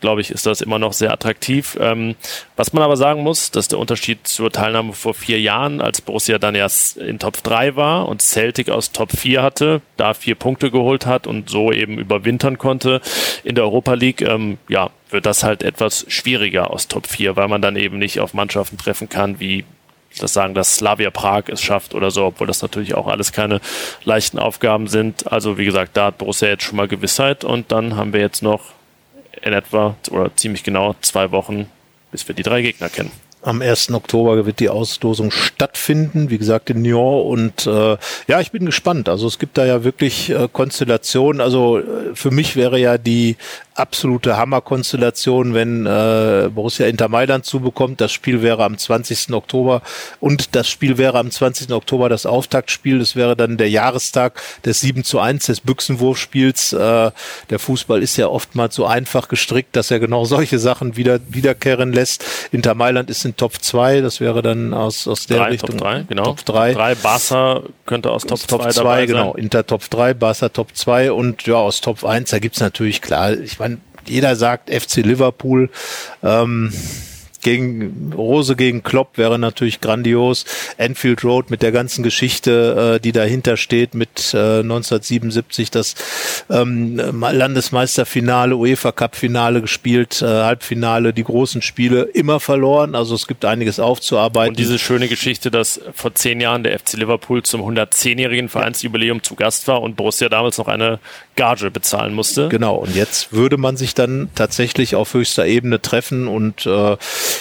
[0.00, 1.78] glaube ich, ist das immer noch sehr attraktiv.
[1.80, 2.16] Ähm,
[2.56, 6.38] was man aber sagen muss, dass der Unterschied zur Teilnahme vor vier Jahren, als Borussia
[6.38, 10.72] dann erst in Top 3 war und Celtic aus Top 4 hatte, da vier Punkte
[10.72, 13.00] geholt hat und so eben überwintern konnte
[13.44, 17.46] in der Europa League, ähm, ja, wird das halt etwas schwieriger aus Top 4, weil
[17.46, 19.64] man dann eben nicht auf Mannschaften treffen kann wie
[20.18, 23.60] das sagen, dass Slavia Prag es schafft oder so, obwohl das natürlich auch alles keine
[24.04, 25.30] leichten Aufgaben sind.
[25.30, 28.42] Also wie gesagt, da hat Borussia jetzt schon mal Gewissheit und dann haben wir jetzt
[28.42, 28.72] noch
[29.42, 31.66] in etwa oder ziemlich genau zwei Wochen,
[32.10, 33.10] bis wir die drei Gegner kennen.
[33.42, 33.92] Am 1.
[33.92, 37.26] Oktober wird die Auslosung stattfinden, wie gesagt in Nyon.
[37.26, 39.06] Und äh, ja, ich bin gespannt.
[39.06, 41.42] Also es gibt da ja wirklich äh, Konstellationen.
[41.42, 43.36] Also äh, für mich wäre ja die
[43.74, 48.00] absolute Hammerkonstellation, wenn äh, Borussia Inter Mailand zubekommt.
[48.00, 49.32] Das Spiel wäre am 20.
[49.32, 49.82] Oktober
[50.20, 51.72] und das Spiel wäre am 20.
[51.72, 53.00] Oktober das Auftaktspiel.
[53.00, 56.72] Das wäre dann der Jahrestag des 7 zu 1 des Büchsenwurfspiels.
[56.72, 57.10] Äh,
[57.50, 61.92] der Fußball ist ja oftmals so einfach gestrickt, dass er genau solche Sachen wieder wiederkehren
[61.92, 62.24] lässt.
[62.52, 65.78] Inter Mailand ist in Top 2, das wäre dann aus, aus der drei, Richtung.
[65.78, 66.24] Top 3, genau.
[66.24, 66.72] Top 3.
[66.74, 69.06] Top 3, Barca könnte aus Top, Top 2 dabei sein.
[69.08, 69.34] genau.
[69.34, 73.32] Inter Top 3, Barca Top 2 und ja, aus Top 1, da gibt's natürlich klar,
[73.32, 73.63] ich meine,
[74.08, 75.70] jeder sagt FC Liverpool.
[76.22, 76.72] Ähm,
[77.44, 80.46] gegen Rose gegen Klopp wäre natürlich grandios.
[80.78, 85.94] Enfield Road mit der ganzen Geschichte, äh, die dahinter steht, mit äh, 1977 das
[86.50, 92.94] ähm, Landesmeisterfinale, UEFA Cup Finale gespielt, äh, Halbfinale, die großen Spiele immer verloren.
[92.94, 94.52] Also es gibt einiges aufzuarbeiten.
[94.52, 99.34] Und diese schöne Geschichte, dass vor zehn Jahren der FC Liverpool zum 110-jährigen Vereinsjubiläum zu
[99.34, 100.98] Gast war und Borussia damals noch eine
[101.36, 102.48] Gage bezahlen musste.
[102.48, 102.76] Genau.
[102.76, 106.96] Und jetzt würde man sich dann tatsächlich auf höchster Ebene treffen und äh,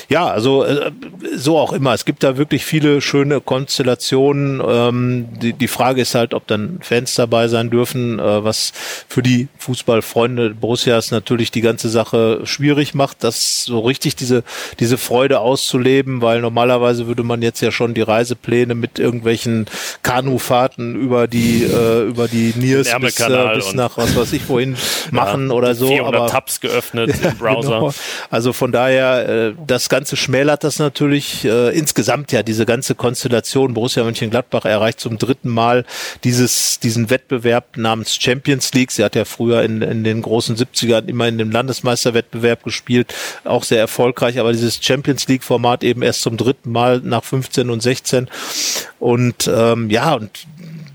[0.09, 0.91] ja, also äh,
[1.35, 1.93] so auch immer.
[1.93, 4.61] Es gibt da wirklich viele schöne Konstellationen.
[4.65, 8.73] Ähm, die, die Frage ist halt, ob dann Fans dabei sein dürfen, äh, was
[9.07, 14.43] für die Fußballfreunde Borussias natürlich die ganze Sache schwierig macht, das so richtig diese,
[14.79, 19.65] diese Freude auszuleben, weil normalerweise würde man jetzt ja schon die Reisepläne mit irgendwelchen
[20.01, 24.47] Kanufahrten über die, äh, über die Niers bis, äh, bis nach nach was weiß ich
[24.49, 24.75] wohin
[25.11, 25.87] machen ja, oder so.
[25.87, 27.79] 400 aber, Tabs geöffnet ja, im Browser.
[27.79, 27.93] Genau.
[28.29, 33.73] Also von daher, äh, das Ganze schmälert das natürlich äh, insgesamt ja diese ganze Konstellation.
[33.73, 35.85] Borussia Mönchengladbach erreicht zum dritten Mal
[36.23, 38.91] dieses, diesen Wettbewerb namens Champions League.
[38.91, 43.63] Sie hat ja früher in, in den großen 70ern immer in dem Landesmeisterwettbewerb gespielt, auch
[43.63, 47.81] sehr erfolgreich, aber dieses Champions League Format eben erst zum dritten Mal nach 15 und
[47.81, 48.29] 16
[48.99, 50.31] und ähm, ja, und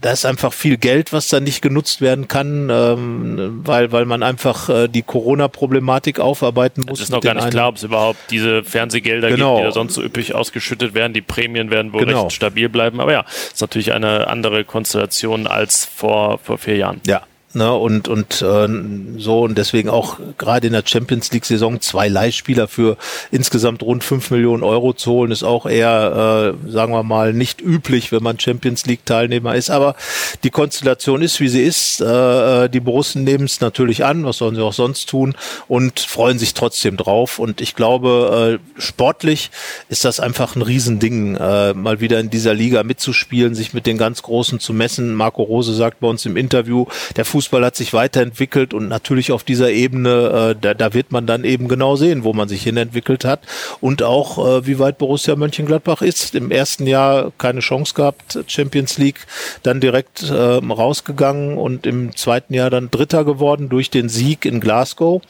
[0.00, 4.22] da ist einfach viel Geld, was da nicht genutzt werden kann, ähm, weil, weil man
[4.22, 7.00] einfach äh, die Corona-Problematik aufarbeiten muss.
[7.00, 9.56] Es ist noch gar nicht klar, ob es überhaupt diese Fernsehgelder genau.
[9.56, 11.12] gibt, die da sonst so üppig ausgeschüttet werden.
[11.14, 12.24] Die Prämien werden wohl genau.
[12.24, 13.00] recht stabil bleiben.
[13.00, 17.00] Aber ja, ist natürlich eine andere Konstellation als vor, vor vier Jahren.
[17.06, 17.22] Ja,
[17.54, 18.68] Ne, und und äh,
[19.16, 22.98] so und deswegen auch gerade in der Champions League Saison zwei Leihspieler für
[23.30, 27.62] insgesamt rund fünf Millionen Euro zu holen ist auch eher äh, sagen wir mal nicht
[27.62, 29.70] üblich, wenn man Champions League Teilnehmer ist.
[29.70, 29.96] Aber
[30.44, 32.02] die Konstellation ist wie sie ist.
[32.02, 35.34] Äh, äh, die Borussen nehmen es natürlich an, was sollen sie auch sonst tun
[35.68, 37.38] und freuen sich trotzdem drauf.
[37.38, 39.50] Und ich glaube äh, sportlich
[39.88, 43.96] ist das einfach ein Riesending, äh, mal wieder in dieser Liga mitzuspielen, sich mit den
[43.96, 45.14] ganz Großen zu messen.
[45.14, 46.84] Marco Rose sagt bei uns im Interview,
[47.16, 51.26] der Fußball hat sich weiterentwickelt und natürlich auf dieser Ebene, äh, da, da wird man
[51.26, 53.40] dann eben genau sehen, wo man sich hinentwickelt hat
[53.80, 56.34] und auch, äh, wie weit Borussia Mönchengladbach ist.
[56.34, 59.26] Im ersten Jahr keine Chance gehabt, Champions League,
[59.62, 64.60] dann direkt äh, rausgegangen und im zweiten Jahr dann Dritter geworden durch den Sieg in
[64.60, 65.22] Glasgow.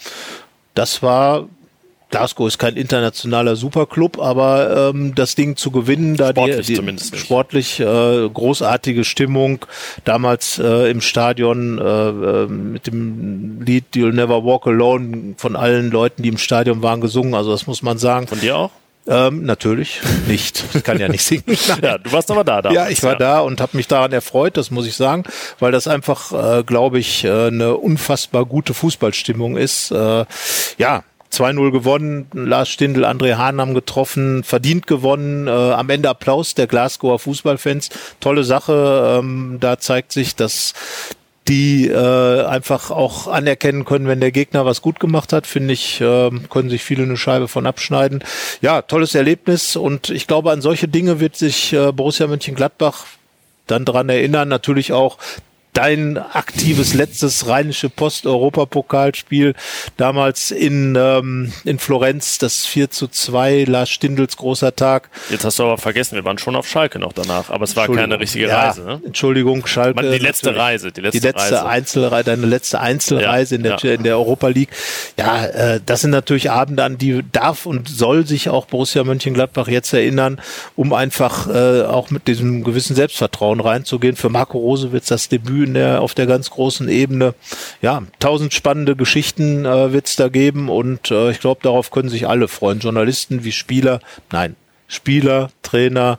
[0.74, 1.48] Das war
[2.10, 7.18] Glasgow ist kein internationaler Superclub, aber ähm, das Ding zu gewinnen, da sportlich die, die
[7.18, 9.66] sportlich äh, großartige Stimmung
[10.04, 15.90] damals äh, im Stadion äh, äh, mit dem Lied You'll Never Walk Alone von allen
[15.90, 17.34] Leuten, die im Stadion waren, gesungen.
[17.34, 18.26] Also das muss man sagen.
[18.26, 18.70] Von dir auch?
[19.06, 20.64] Ähm, natürlich nicht.
[20.74, 21.44] Ich kann ja nicht singen.
[21.82, 22.62] ja, du warst aber da.
[22.62, 23.18] Damals, ja, ich war ja.
[23.18, 25.24] da und habe mich daran erfreut, das muss ich sagen,
[25.58, 29.90] weil das einfach, äh, glaube ich, äh, eine unfassbar gute Fußballstimmung ist.
[29.90, 30.24] Äh,
[30.78, 36.54] ja, 2-0 gewonnen, Lars Stindl, André Hahn haben getroffen, verdient gewonnen, äh, am Ende Applaus
[36.54, 40.74] der Glasgower Fußballfans, tolle Sache, ähm, da zeigt sich, dass
[41.48, 46.00] die äh, einfach auch anerkennen können, wenn der Gegner was gut gemacht hat, finde ich,
[46.00, 48.22] äh, können sich viele eine Scheibe von abschneiden.
[48.60, 53.06] Ja, tolles Erlebnis und ich glaube, an solche Dinge wird sich äh, Borussia Mönchengladbach
[53.66, 54.48] dann dran erinnern.
[54.48, 55.18] Natürlich auch
[55.78, 59.54] dein aktives letztes rheinische Post-Europapokalspiel
[59.96, 65.08] damals in, ähm, in Florenz, das 4 zu 2, Lars Stindels großer Tag.
[65.30, 67.86] Jetzt hast du aber vergessen, wir waren schon auf Schalke noch danach, aber es war
[67.86, 68.82] keine richtige ja, Reise.
[68.82, 69.00] Ne?
[69.06, 70.02] Entschuldigung, Schalke.
[70.10, 71.66] Die letzte Reise, die letzte, die letzte Reise.
[71.66, 73.92] Einzelreise, deine letzte Einzelreise ja, in, der, ja.
[73.92, 74.70] in der Europa League.
[75.16, 79.68] Ja, äh, das sind natürlich Abende, an die darf und soll sich auch Borussia Mönchengladbach
[79.68, 80.40] jetzt erinnern,
[80.74, 84.16] um einfach äh, auch mit diesem gewissen Selbstvertrauen reinzugehen.
[84.16, 87.34] Für Marco Rose wird es das Debüt in der, auf der ganz großen Ebene.
[87.82, 92.08] Ja, tausend spannende Geschichten äh, wird es da geben und äh, ich glaube, darauf können
[92.08, 92.80] sich alle freuen.
[92.80, 94.00] Journalisten wie Spieler,
[94.32, 94.56] nein,
[94.88, 96.18] Spieler, Trainer,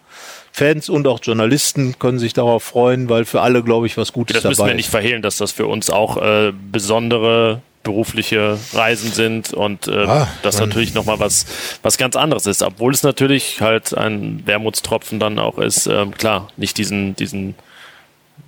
[0.51, 4.35] Fans und auch Journalisten können sich darauf freuen, weil für alle, glaube ich, was Gutes
[4.35, 4.57] das dabei ist.
[4.59, 9.53] Das müssen wir nicht verhehlen, dass das für uns auch äh, besondere berufliche Reisen sind
[9.53, 11.45] und äh, ah, das natürlich nochmal was,
[11.81, 12.61] was ganz anderes ist.
[12.61, 17.55] Obwohl es natürlich halt ein Wermutstropfen dann auch ist, äh, klar, nicht diesen, diesen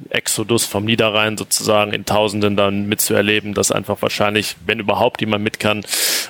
[0.09, 5.59] Exodus vom Niederrhein sozusagen in Tausenden dann mitzuerleben, dass einfach wahrscheinlich, wenn überhaupt jemand mit
[5.59, 5.83] kann,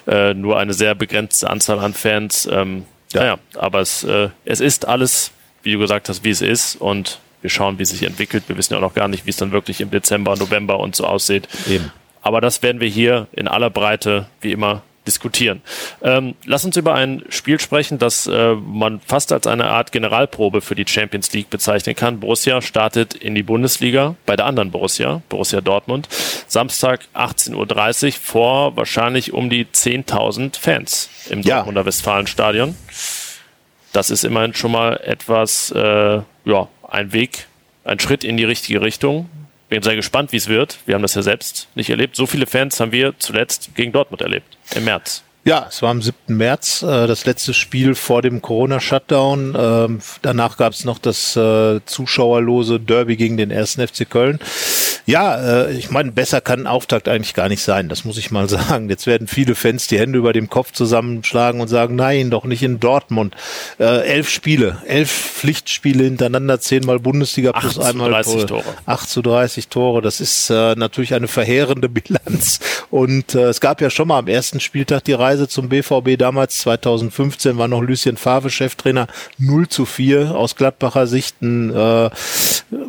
[0.08, 2.48] äh, nur eine sehr begrenzte Anzahl an Fans.
[2.52, 3.22] Ähm, ja.
[3.22, 5.32] Naja, aber es, äh, es ist alles,
[5.64, 8.44] wie du gesagt hast, wie es ist und wir schauen, wie es sich entwickelt.
[8.48, 10.96] Wir wissen ja auch noch gar nicht, wie es dann wirklich im Dezember, November und
[10.96, 11.48] so aussieht.
[11.68, 11.92] Eben.
[12.22, 15.62] Aber das werden wir hier in aller Breite, wie immer, diskutieren.
[16.04, 20.62] Ähm, lass uns über ein Spiel sprechen, das äh, man fast als eine Art Generalprobe
[20.62, 22.20] für die Champions League bezeichnen kann.
[22.20, 26.08] Borussia startet in die Bundesliga bei der anderen Borussia, Borussia Dortmund,
[26.48, 31.56] Samstag 18.30 Uhr vor wahrscheinlich um die 10.000 Fans im ja.
[31.56, 32.76] Dortmunder Westfalenstadion.
[33.94, 37.48] Das ist immerhin schon mal etwas, äh, ja, ein Weg,
[37.84, 39.30] ein Schritt in die richtige Richtung
[39.72, 40.80] bin sehr gespannt, wie es wird.
[40.86, 42.18] Wir haben das ja selbst nicht erlebt.
[42.18, 45.24] So viele Fans haben wir zuletzt gegen Dortmund erlebt im März.
[45.44, 46.38] Ja, es war am 7.
[46.38, 49.56] März, äh, das letzte Spiel vor dem Corona-Shutdown.
[49.58, 53.76] Ähm, danach gab es noch das äh, zuschauerlose Derby gegen den 1.
[53.76, 54.40] FC Köln.
[55.06, 58.32] Ja, äh, ich meine, besser kann ein Auftakt eigentlich gar nicht sein, das muss ich
[58.32, 58.90] mal sagen.
[58.90, 62.64] Jetzt werden viele Fans die Hände über dem Kopf zusammenschlagen und sagen, nein, doch nicht
[62.64, 63.36] in Dortmund.
[63.80, 68.46] Äh, elf Spiele, elf Pflichtspiele hintereinander, zehnmal Bundesliga plus einmal Tore.
[68.46, 68.64] Tore.
[68.86, 72.60] 8 zu 30 Tore, das ist äh, natürlich eine verheerende Bilanz.
[72.92, 76.18] Und äh, es gab ja schon mal am ersten Spieltag die Reise Reise zum BVB
[76.18, 82.10] damals 2015 war noch Lucien Favre Cheftrainer 0 zu 4 aus Gladbacher Sicht ein äh,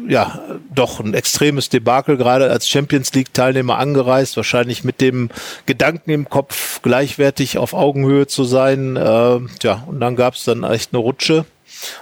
[0.09, 0.41] ja,
[0.75, 5.31] doch ein extremes Debakel, gerade als Champions League-Teilnehmer angereist, wahrscheinlich mit dem
[5.67, 8.97] Gedanken im Kopf, gleichwertig auf Augenhöhe zu sein.
[8.97, 11.45] Äh, ja, und dann gab es dann echt eine Rutsche.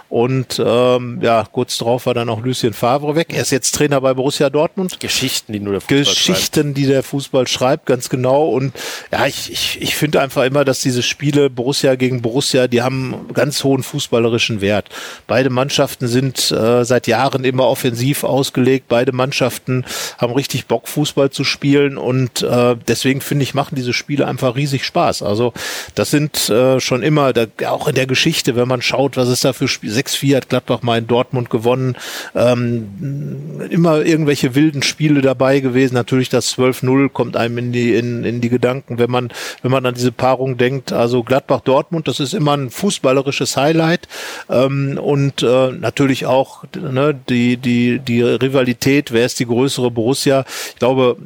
[0.09, 3.29] Und ähm, ja, kurz darauf war dann auch Lucien Favre weg.
[3.33, 4.99] Er ist jetzt Trainer bei Borussia Dortmund.
[4.99, 6.77] Geschichten, die nur der Fußball Geschichten, schreibt.
[6.77, 8.49] die der Fußball schreibt, ganz genau.
[8.49, 8.73] Und
[9.13, 13.29] ja, ich, ich, ich finde einfach immer, dass diese Spiele Borussia gegen Borussia, die haben
[13.33, 14.89] ganz hohen fußballerischen Wert.
[15.27, 18.87] Beide Mannschaften sind äh, seit Jahren immer offensiv ausgelegt.
[18.89, 19.85] Beide Mannschaften
[20.19, 21.97] haben richtig Bock, Fußball zu spielen.
[21.97, 25.23] Und äh, deswegen finde ich, machen diese Spiele einfach riesig Spaß.
[25.23, 25.53] Also
[25.95, 29.41] das sind äh, schon immer, da, auch in der Geschichte, wenn man schaut, was es
[29.41, 31.97] da für Spiel 6-4 hat Gladbach mal in Dortmund gewonnen.
[32.35, 35.95] Ähm, immer irgendwelche wilden Spiele dabei gewesen.
[35.95, 39.87] Natürlich das 12-0 kommt einem in die, in, in die Gedanken, wenn man, wenn man
[39.87, 40.93] an diese Paarung denkt.
[40.93, 44.09] Also Gladbach-Dortmund, das ist immer ein fußballerisches Highlight.
[44.49, 50.45] Ähm, und äh, natürlich auch ne, die, die, die Rivalität, wer ist die größere Borussia?
[50.75, 51.17] Ich glaube,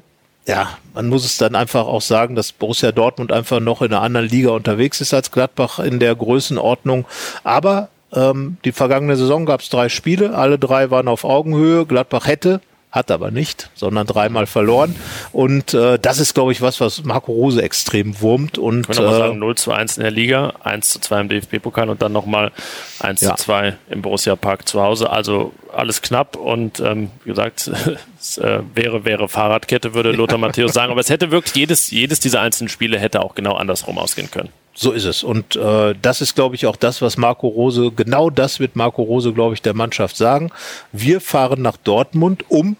[0.46, 4.02] ja, man muss es dann einfach auch sagen, dass Borussia Dortmund einfach noch in einer
[4.02, 7.06] anderen Liga unterwegs ist als Gladbach in der Größenordnung.
[7.44, 11.86] Aber ähm, die vergangene Saison gab es drei Spiele, alle drei waren auf Augenhöhe.
[11.86, 12.60] Gladbach hätte,
[12.94, 14.94] hat aber nicht, sondern dreimal verloren.
[15.32, 18.56] Und äh, das ist, glaube ich, was, was Marco Rose extrem wurmt.
[18.56, 21.28] Und ich kann äh, sagen, 0 zu 1 in der Liga, 1 zu 2 im
[21.28, 22.52] DFB-Pokal und dann nochmal
[23.00, 23.34] 1 ja.
[23.34, 25.10] zu 2 im Borussia Park zu Hause.
[25.10, 27.68] Also alles knapp und ähm, wie gesagt,
[28.20, 30.92] es äh, wäre, wäre Fahrradkette, würde Lothar Matthäus sagen.
[30.92, 34.50] Aber es hätte wirklich jedes, jedes dieser einzelnen Spiele hätte auch genau andersrum ausgehen können.
[34.74, 35.22] So ist es.
[35.22, 39.02] Und äh, das ist, glaube ich, auch das, was Marco Rose, genau das wird Marco
[39.02, 40.50] Rose, glaube ich, der Mannschaft sagen.
[40.90, 42.76] Wir fahren nach Dortmund, um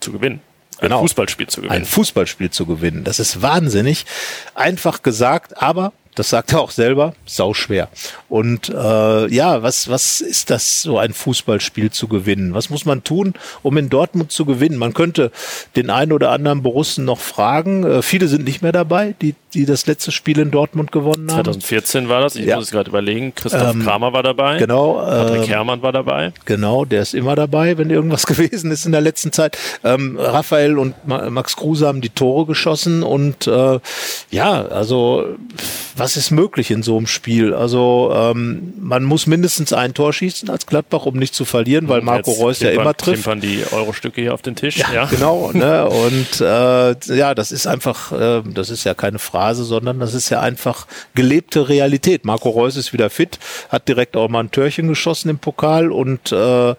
[0.00, 0.40] zu gewinnen.
[0.78, 1.00] Ein genau.
[1.00, 1.74] Fußballspiel zu gewinnen.
[1.74, 3.04] Ein Fußballspiel zu gewinnen.
[3.04, 4.04] Das ist wahnsinnig.
[4.54, 7.88] Einfach gesagt, aber das sagt er auch selber, sau schwer.
[8.28, 12.54] Und äh, ja, was, was ist das, so ein Fußballspiel zu gewinnen?
[12.54, 14.78] Was muss man tun, um in Dortmund zu gewinnen?
[14.78, 15.30] Man könnte
[15.76, 17.84] den einen oder anderen Borussen noch fragen.
[17.84, 21.44] Äh, viele sind nicht mehr dabei, die, die das letzte Spiel in Dortmund gewonnen haben.
[21.44, 22.56] 2014 war das, ich ja.
[22.56, 23.34] muss es gerade überlegen.
[23.34, 24.56] Christoph ähm, Kramer war dabei.
[24.56, 24.94] Genau.
[24.94, 26.32] Patrick ähm, Herrmann war dabei.
[26.46, 29.58] Genau, der ist immer dabei, wenn irgendwas gewesen ist in der letzten Zeit.
[29.84, 33.78] Ähm, Raphael und Max Kruse haben die Tore geschossen und äh,
[34.30, 35.26] ja, also
[35.96, 37.54] was ist möglich in so einem Spiel?
[37.54, 42.02] Also ähm, man muss mindestens ein Tor schießen als Gladbach, um nicht zu verlieren, weil
[42.02, 43.24] Marco Reus ja immer trifft.
[43.24, 44.76] Klimpern die Euro-Stücke hier auf den Tisch.
[44.76, 45.04] Ja, ja.
[45.06, 45.50] genau.
[45.56, 45.88] Ne?
[45.88, 50.28] Und äh, ja, das ist einfach, äh, das ist ja keine Phrase, sondern das ist
[50.28, 52.26] ja einfach gelebte Realität.
[52.26, 53.38] Marco Reus ist wieder fit,
[53.70, 56.74] hat direkt auch mal ein Törchen geschossen im Pokal und äh,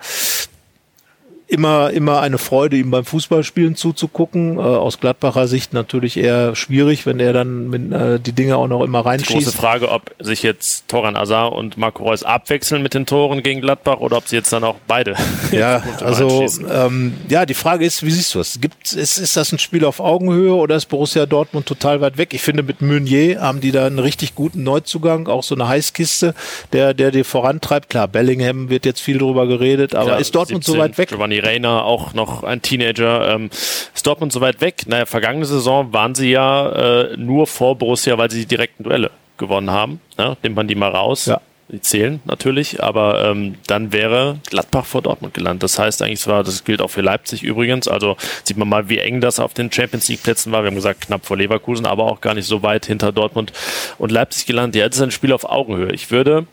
[1.47, 4.57] immer, immer eine Freude, ihm beim Fußballspielen zuzugucken.
[4.57, 8.67] Äh, aus Gladbacher Sicht natürlich eher schwierig, wenn er dann mit, äh, die Dinge auch
[8.67, 9.29] noch immer reinschießt.
[9.29, 13.43] Die große Frage, ob sich jetzt Toran Azar und Marco Reus abwechseln mit den Toren
[13.43, 15.15] gegen Gladbach oder ob sie jetzt dann auch beide.
[15.51, 18.60] Ja, also ähm, ja, die Frage ist, wie siehst du es?
[18.60, 22.33] Gibt ist, ist das ein Spiel auf Augenhöhe oder ist Borussia Dortmund total weit weg?
[22.33, 26.36] Ich finde, mit Meunier haben die da einen richtig guten Neuzugang, auch so eine Heißkiste,
[26.73, 27.89] der, der die vorantreibt.
[27.89, 31.10] Klar, Bellingham wird jetzt viel drüber geredet, aber Klar, ist Dortmund 17, so weit weg?
[31.10, 33.34] Giovanni Reiner, auch noch ein Teenager.
[33.34, 33.50] Ähm,
[33.93, 34.84] ist Dortmund so weit weg?
[34.88, 39.12] Naja, vergangene Saison waren sie ja äh, nur vor Borussia, weil sie die direkten Duelle
[39.38, 40.02] gewonnen haben.
[40.17, 41.26] Ja, nimmt man die mal raus.
[41.26, 41.41] Ja.
[41.69, 45.63] Die zählen natürlich, aber ähm, dann wäre Gladbach vor Dortmund gelandet.
[45.63, 47.89] Das heißt eigentlich, zwar, das gilt auch für Leipzig übrigens.
[47.89, 50.63] Also sieht man mal, wie eng das auf den Champions League Plätzen war.
[50.63, 53.52] Wir haben gesagt, knapp vor Leverkusen, aber auch gar nicht so weit hinter Dortmund
[53.97, 54.80] und Leipzig gelandet.
[54.80, 55.91] Ja, jetzt ist ein Spiel auf Augenhöhe.
[55.91, 56.47] Ich würde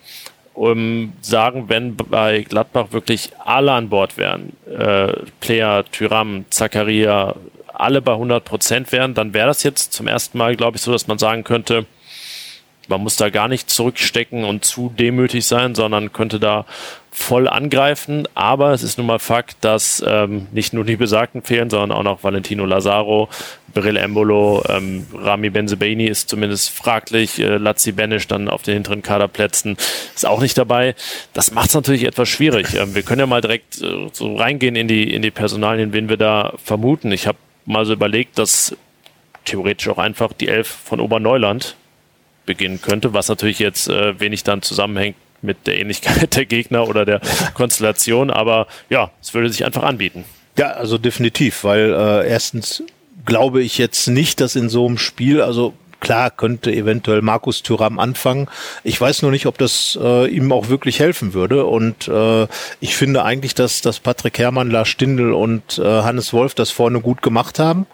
[0.55, 7.35] um, sagen, wenn bei Gladbach wirklich alle an Bord wären, äh, Player, Tyram, Zakaria,
[7.73, 10.93] alle bei 100 Prozent wären, dann wäre das jetzt zum ersten Mal, glaube ich, so,
[10.93, 11.87] dass man sagen könnte,
[12.89, 16.67] man muss da gar nicht zurückstecken und zu demütig sein, sondern könnte da
[17.11, 18.29] voll angreifen.
[18.35, 22.03] Aber es ist nun mal Fakt, dass ähm, nicht nur die Besagten fehlen, sondern auch
[22.03, 23.29] noch Valentino Lazaro,
[23.75, 29.03] Beryl Embolo, ähm, Rami Benzebaini ist zumindest fraglich, äh, Lazzi Benisch dann auf den hinteren
[29.03, 29.77] Kaderplätzen
[30.15, 30.95] ist auch nicht dabei.
[31.33, 32.75] Das macht es natürlich etwas schwierig.
[32.75, 36.09] Ähm, wir können ja mal direkt äh, so reingehen in die, in die Personalien, wen
[36.09, 37.13] wir da vermuten.
[37.13, 38.77] Ich habe mal so überlegt, dass
[39.45, 41.77] theoretisch auch einfach die Elf von Oberneuland
[42.47, 47.05] beginnen könnte, was natürlich jetzt äh, wenig dann zusammenhängt mit der Ähnlichkeit der Gegner oder
[47.05, 47.21] der
[47.55, 50.25] Konstellation, aber ja, es würde sich einfach anbieten.
[50.57, 52.83] Ja, also definitiv, weil äh, erstens
[53.25, 57.99] glaube ich jetzt nicht, dass in so einem Spiel, also klar könnte eventuell Markus Thüram
[57.99, 58.47] anfangen.
[58.85, 61.65] Ich weiß nur nicht, ob das äh, ihm auch wirklich helfen würde.
[61.65, 62.47] Und äh,
[62.81, 67.01] ich finde eigentlich, dass, dass Patrick Herrmann, Lars Stindl und äh, Hannes Wolf das vorne
[67.01, 67.87] gut gemacht haben.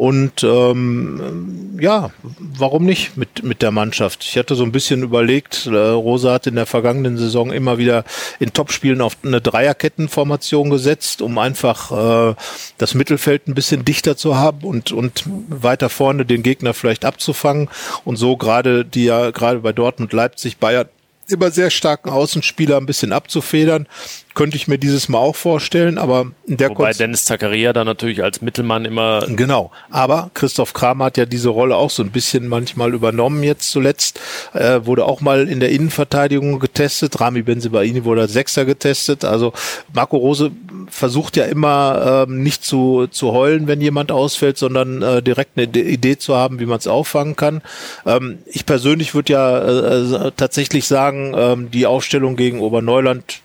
[0.00, 4.24] Und ähm, ja, warum nicht mit, mit der Mannschaft?
[4.24, 8.04] Ich hatte so ein bisschen überlegt, äh, Rosa hat in der vergangenen Saison immer wieder
[8.38, 12.34] in Topspielen auf eine Dreierkettenformation gesetzt, um einfach äh,
[12.78, 17.68] das Mittelfeld ein bisschen dichter zu haben und, und weiter vorne den Gegner vielleicht abzufangen.
[18.06, 20.88] Und so gerade die ja gerade bei Dortmund, Leipzig, Bayern
[21.30, 23.86] immer sehr starken Außenspieler ein bisschen abzufedern.
[24.34, 27.86] Könnte ich mir dieses Mal auch vorstellen, aber in der Wobei Konz Dennis Zakaria dann
[27.86, 29.26] natürlich als Mittelmann immer.
[29.28, 29.72] Genau.
[29.90, 34.20] Aber Christoph Kramer hat ja diese Rolle auch so ein bisschen manchmal übernommen jetzt zuletzt.
[34.52, 37.20] Äh, wurde auch mal in der Innenverteidigung getestet.
[37.20, 39.24] Rami Benzibaini wurde als Sechser getestet.
[39.24, 39.52] Also
[39.92, 40.52] Marco Rose
[40.88, 45.66] versucht ja immer ähm, nicht zu, zu heulen, wenn jemand ausfällt, sondern äh, direkt eine
[45.66, 47.62] Idee zu haben, wie man es auffangen kann.
[48.06, 53.40] Ähm, ich persönlich würde ja äh, äh, tatsächlich sagen, ähm, die Aufstellung gegen Oberneuland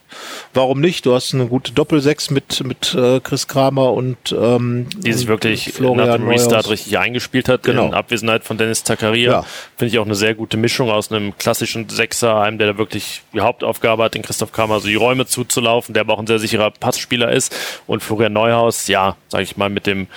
[0.53, 1.05] warum nicht?
[1.05, 5.74] Du hast eine gute Doppelsechs mit, mit äh, Chris Kramer und ähm, die sich wirklich
[5.74, 7.88] Florian nach dem Restart richtig eingespielt hat, genau.
[7.88, 9.32] in Abwesenheit von Dennis Zakaria.
[9.32, 9.45] Ja.
[9.78, 13.24] Finde ich auch eine sehr gute Mischung aus einem klassischen Sechser, einem, der da wirklich
[13.34, 16.39] die Hauptaufgabe hat, den Christoph Kramer so die Räume zuzulaufen, der aber auch ein sehr
[16.39, 17.55] sicherer Passspieler ist.
[17.88, 20.07] Und Florian Neuhaus, ja, sage ich mal, mit dem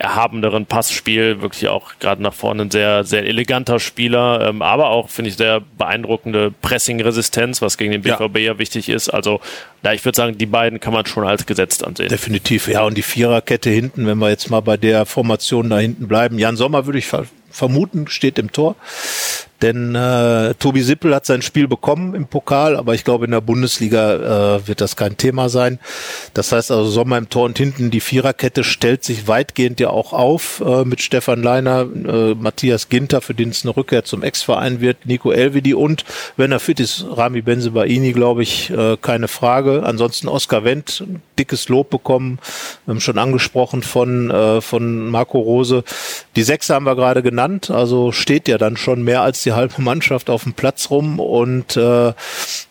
[0.00, 5.10] erhabeneren Passspiel, wirklich auch gerade nach vorne ein sehr, sehr eleganter Spieler, ähm, aber auch,
[5.10, 8.52] finde ich, sehr beeindruckende Pressing-Resistenz, was gegen den BVB ja.
[8.52, 9.10] ja wichtig ist.
[9.10, 9.40] Also,
[9.82, 12.08] da ich würde sagen, die beiden kann man schon als gesetzt ansehen.
[12.08, 12.82] Definitiv, ja.
[12.82, 16.38] Und die Viererkette hinten, wenn wir jetzt mal bei der Formation da hinten bleiben.
[16.38, 17.06] Jan Sommer würde ich
[17.50, 18.76] vermuten, steht im Tor.
[19.62, 23.42] Denn äh, Tobi Sippel hat sein Spiel bekommen im Pokal, aber ich glaube, in der
[23.42, 25.78] Bundesliga äh, wird das kein Thema sein.
[26.32, 30.12] Das heißt also, Sommer im Tor und hinten die Viererkette stellt sich weitgehend ja auch
[30.12, 34.80] auf äh, mit Stefan Leiner, äh, Matthias Ginter, für den es eine Rückkehr zum Ex-Verein
[34.80, 36.04] wird, Nico Elvedi und,
[36.36, 39.82] wenn er fit ist, Rami Benzebaini, glaube ich, äh, keine Frage.
[39.84, 41.04] Ansonsten Oskar Wendt,
[41.38, 42.38] dickes Lob bekommen,
[42.86, 45.84] haben schon angesprochen von, äh, von Marco Rose.
[46.36, 49.56] Die Sechse haben wir gerade genannt, also steht ja dann schon mehr als die die
[49.56, 51.18] halbe Mannschaft auf dem Platz rum.
[51.18, 52.12] Und äh,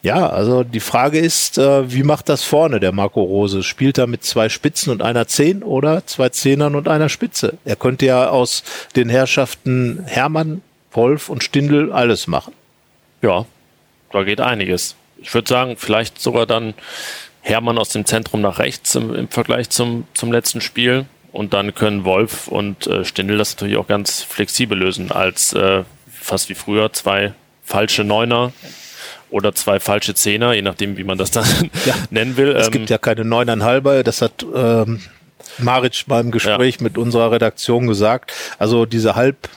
[0.01, 3.63] ja, also die Frage ist, äh, wie macht das vorne der Marco Rose?
[3.63, 7.57] Spielt er mit zwei Spitzen und einer Zehn oder zwei Zehnern und einer Spitze?
[7.65, 8.63] Er könnte ja aus
[8.95, 10.61] den Herrschaften Hermann,
[10.91, 12.53] Wolf und Stindl alles machen.
[13.21, 13.45] Ja,
[14.11, 14.95] da geht einiges.
[15.21, 16.73] Ich würde sagen, vielleicht sogar dann
[17.41, 21.05] Hermann aus dem Zentrum nach rechts im, im Vergleich zum, zum letzten Spiel.
[21.32, 25.84] Und dann können Wolf und äh, Stindl das natürlich auch ganz flexibel lösen als äh,
[26.20, 28.51] fast wie früher zwei falsche Neuner
[29.30, 31.45] oder zwei falsche Zehner, je nachdem, wie man das dann
[31.86, 32.55] ja, nennen will.
[32.55, 35.01] Es ähm, gibt ja keine Neuneinhalber, das hat ähm,
[35.57, 36.84] Maric beim Gespräch ja.
[36.84, 38.34] mit unserer Redaktion gesagt.
[38.57, 39.49] Also diese Halb,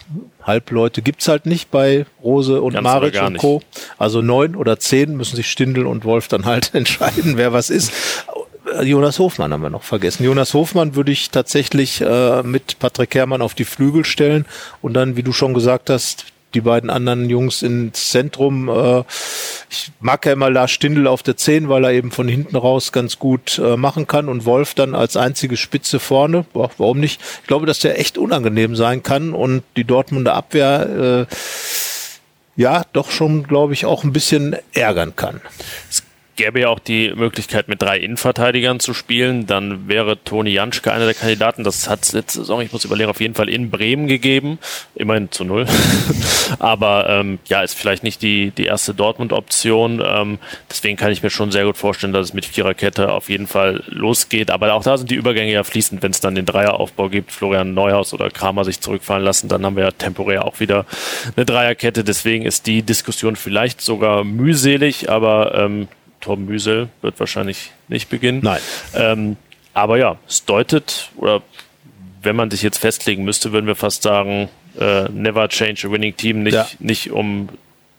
[0.42, 3.62] Halbleute gibt's halt nicht bei Rose und Ganz Maric und Co.
[3.98, 7.92] Also neun oder zehn müssen sich Stindel und Wolf dann halt entscheiden, wer was ist.
[8.82, 10.24] Jonas Hofmann haben wir noch vergessen.
[10.24, 14.46] Jonas Hofmann würde ich tatsächlich äh, mit Patrick Herrmann auf die Flügel stellen
[14.80, 18.68] und dann, wie du schon gesagt hast, die beiden anderen Jungs ins Zentrum.
[18.68, 19.05] Äh,
[19.70, 22.92] ich mag ja immer Lars Stindl auf der 10, weil er eben von hinten raus
[22.92, 26.44] ganz gut äh, machen kann und Wolf dann als einzige Spitze vorne.
[26.53, 27.20] Boah, warum nicht?
[27.40, 31.34] Ich glaube, dass der echt unangenehm sein kann und die Dortmunder Abwehr äh,
[32.57, 35.40] ja doch schon, glaube ich, auch ein bisschen ärgern kann.
[35.90, 36.01] Es
[36.36, 39.46] gäbe ja auch die Möglichkeit, mit drei Innenverteidigern zu spielen.
[39.46, 41.64] Dann wäre Toni Janschke einer der Kandidaten.
[41.64, 44.58] Das hat es letzte Saison, ich muss überlegen, auf jeden Fall in Bremen gegeben.
[44.94, 45.66] Immerhin zu null.
[46.58, 50.02] Aber ähm, ja, ist vielleicht nicht die, die erste Dortmund-Option.
[50.04, 50.38] Ähm,
[50.70, 53.82] deswegen kann ich mir schon sehr gut vorstellen, dass es mit Viererkette auf jeden Fall
[53.86, 54.50] losgeht.
[54.50, 57.74] Aber auch da sind die Übergänge ja fließend, wenn es dann den Dreieraufbau gibt, Florian
[57.74, 60.86] Neuhaus oder Kramer sich zurückfallen lassen, dann haben wir ja temporär auch wieder
[61.36, 62.04] eine Dreierkette.
[62.04, 65.88] Deswegen ist die Diskussion vielleicht sogar mühselig, aber ähm,
[66.22, 68.40] Tom Müsel wird wahrscheinlich nicht beginnen.
[68.42, 68.60] Nein.
[68.94, 69.36] Ähm,
[69.74, 71.42] aber ja, es deutet, oder
[72.22, 74.48] wenn man sich jetzt festlegen müsste, würden wir fast sagen,
[74.78, 76.66] äh, never change a winning team, nicht, ja.
[76.78, 77.50] nicht um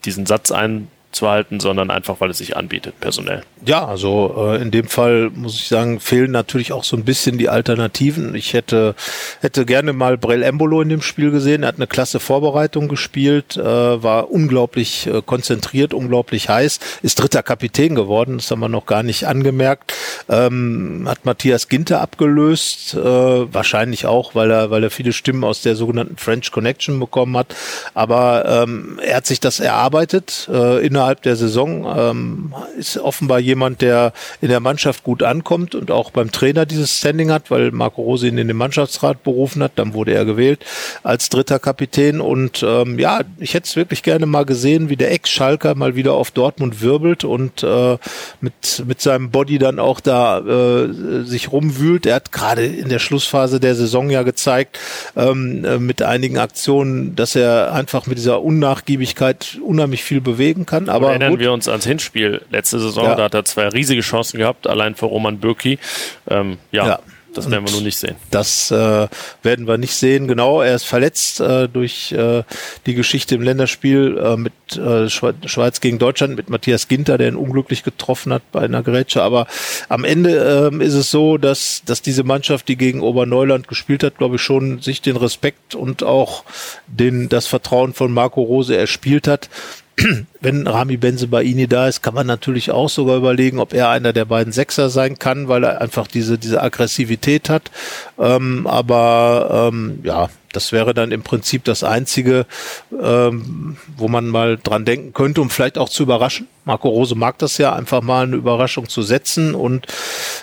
[0.05, 3.43] diesen Satz ein, zu halten, sondern einfach, weil es sich anbietet, personell.
[3.65, 7.37] Ja, also äh, in dem Fall muss ich sagen, fehlen natürlich auch so ein bisschen
[7.37, 8.35] die Alternativen.
[8.35, 8.95] Ich hätte,
[9.39, 11.63] hätte gerne mal Brell Embolo in dem Spiel gesehen.
[11.63, 17.43] Er hat eine klasse Vorbereitung gespielt, äh, war unglaublich äh, konzentriert, unglaublich heiß, ist dritter
[17.43, 19.93] Kapitän geworden, das haben wir noch gar nicht angemerkt.
[20.27, 25.61] Ähm, hat Matthias Ginter abgelöst, äh, wahrscheinlich auch, weil er, weil er viele Stimmen aus
[25.61, 27.55] der sogenannten French Connection bekommen hat.
[27.93, 31.85] Aber ähm, er hat sich das erarbeitet äh, innerhalb innerhalb der Saison.
[31.97, 36.97] Ähm, ist offenbar jemand, der in der Mannschaft gut ankommt und auch beim Trainer dieses
[36.97, 39.73] Standing hat, weil Marco Rose ihn in den Mannschaftsrat berufen hat.
[39.75, 40.65] Dann wurde er gewählt
[41.03, 42.21] als dritter Kapitän.
[42.21, 46.13] Und ähm, ja, ich hätte es wirklich gerne mal gesehen, wie der Ex-Schalker mal wieder
[46.13, 47.97] auf Dortmund wirbelt und äh,
[48.39, 52.05] mit, mit seinem Body dann auch da äh, sich rumwühlt.
[52.05, 54.79] Er hat gerade in der Schlussphase der Saison ja gezeigt,
[55.15, 60.89] ähm, äh, mit einigen Aktionen, dass er einfach mit dieser Unnachgiebigkeit unheimlich viel bewegen kann.
[60.93, 61.39] Aber erinnern gut.
[61.39, 63.15] wir uns ans Hinspiel letzte Saison, ja.
[63.15, 65.79] da hat er zwei riesige Chancen gehabt, allein für Roman Bürki.
[66.29, 66.87] Ähm, ja.
[66.87, 66.99] ja.
[67.33, 68.15] Das werden wir nur nicht sehen.
[68.29, 69.07] Das äh,
[69.41, 70.27] werden wir nicht sehen.
[70.27, 72.43] Genau, er ist verletzt äh, durch äh,
[72.85, 77.35] die Geschichte im Länderspiel äh, mit äh, Schweiz gegen Deutschland, mit Matthias Ginter, der ihn
[77.35, 79.23] unglücklich getroffen hat bei einer Grätsche.
[79.23, 79.47] Aber
[79.89, 84.17] am Ende äh, ist es so, dass, dass diese Mannschaft, die gegen Oberneuland gespielt hat,
[84.17, 86.43] glaube ich, schon sich den Respekt und auch
[86.87, 89.49] den, das Vertrauen von Marco Rose erspielt hat
[90.41, 94.25] wenn Rami Benzebaini da ist, kann man natürlich auch sogar überlegen, ob er einer der
[94.25, 97.71] beiden Sechser sein kann, weil er einfach diese, diese Aggressivität hat.
[98.19, 102.45] Ähm, aber ähm, ja, das wäre dann im Prinzip das Einzige,
[103.01, 106.47] ähm, wo man mal dran denken könnte, um vielleicht auch zu überraschen.
[106.65, 109.55] Marco Rose mag das ja, einfach mal eine Überraschung zu setzen.
[109.55, 109.87] Und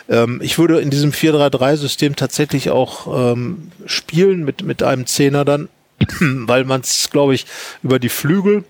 [0.09, 5.69] ähm, ich würde in diesem 4-3-3-System tatsächlich auch ähm, spielen mit, mit einem Zehner dann,
[6.21, 7.47] weil man es, glaube ich,
[7.83, 8.65] über die Flügel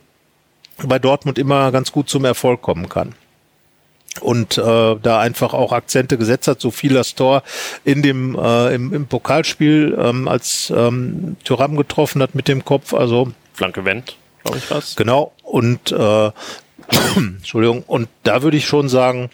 [0.86, 3.14] bei Dortmund immer ganz gut zum Erfolg kommen kann
[4.20, 7.42] und äh, da einfach auch Akzente gesetzt hat, so viel das Tor
[7.84, 12.92] in dem äh, im, im Pokalspiel ähm, als ähm, Thuram getroffen hat mit dem Kopf,
[12.92, 14.96] also Flanke Wendt, glaube ich was.
[14.96, 16.30] Genau und äh,
[17.16, 19.30] Entschuldigung und da würde ich schon sagen,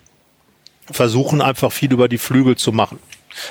[0.91, 2.99] versuchen einfach viel über die Flügel zu machen.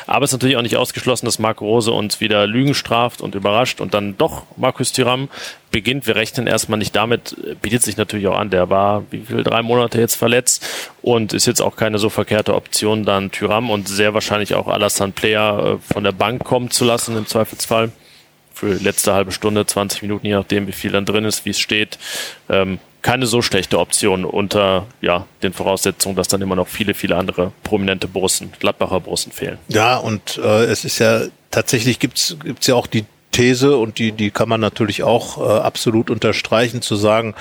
[0.07, 3.35] Aber es ist natürlich auch nicht ausgeschlossen, dass Marco Rose uns wieder Lügen straft und
[3.35, 5.29] überrascht und dann doch Markus Thuram
[5.71, 6.07] beginnt.
[6.07, 8.49] Wir rechnen erstmal nicht damit, bietet sich natürlich auch an.
[8.49, 10.65] Der war, wie viel, drei Monate jetzt verletzt
[11.01, 15.11] und ist jetzt auch keine so verkehrte Option, dann Thuram und sehr wahrscheinlich auch Alassane
[15.11, 17.91] Player äh, von der Bank kommen zu lassen im Zweifelsfall.
[18.53, 21.59] Für letzte halbe Stunde, 20 Minuten, je nachdem, wie viel dann drin ist, wie es
[21.59, 21.99] steht.
[22.49, 27.15] Ähm, keine so schlechte Option unter ja, den Voraussetzungen, dass dann immer noch viele, viele
[27.15, 29.59] andere prominente Borussen, Gladbacher Borussen fehlen.
[29.67, 34.11] Ja, und äh, es ist ja tatsächlich gibt's gibt's ja auch die These und die
[34.11, 37.35] die kann man natürlich auch äh, absolut unterstreichen, zu sagen,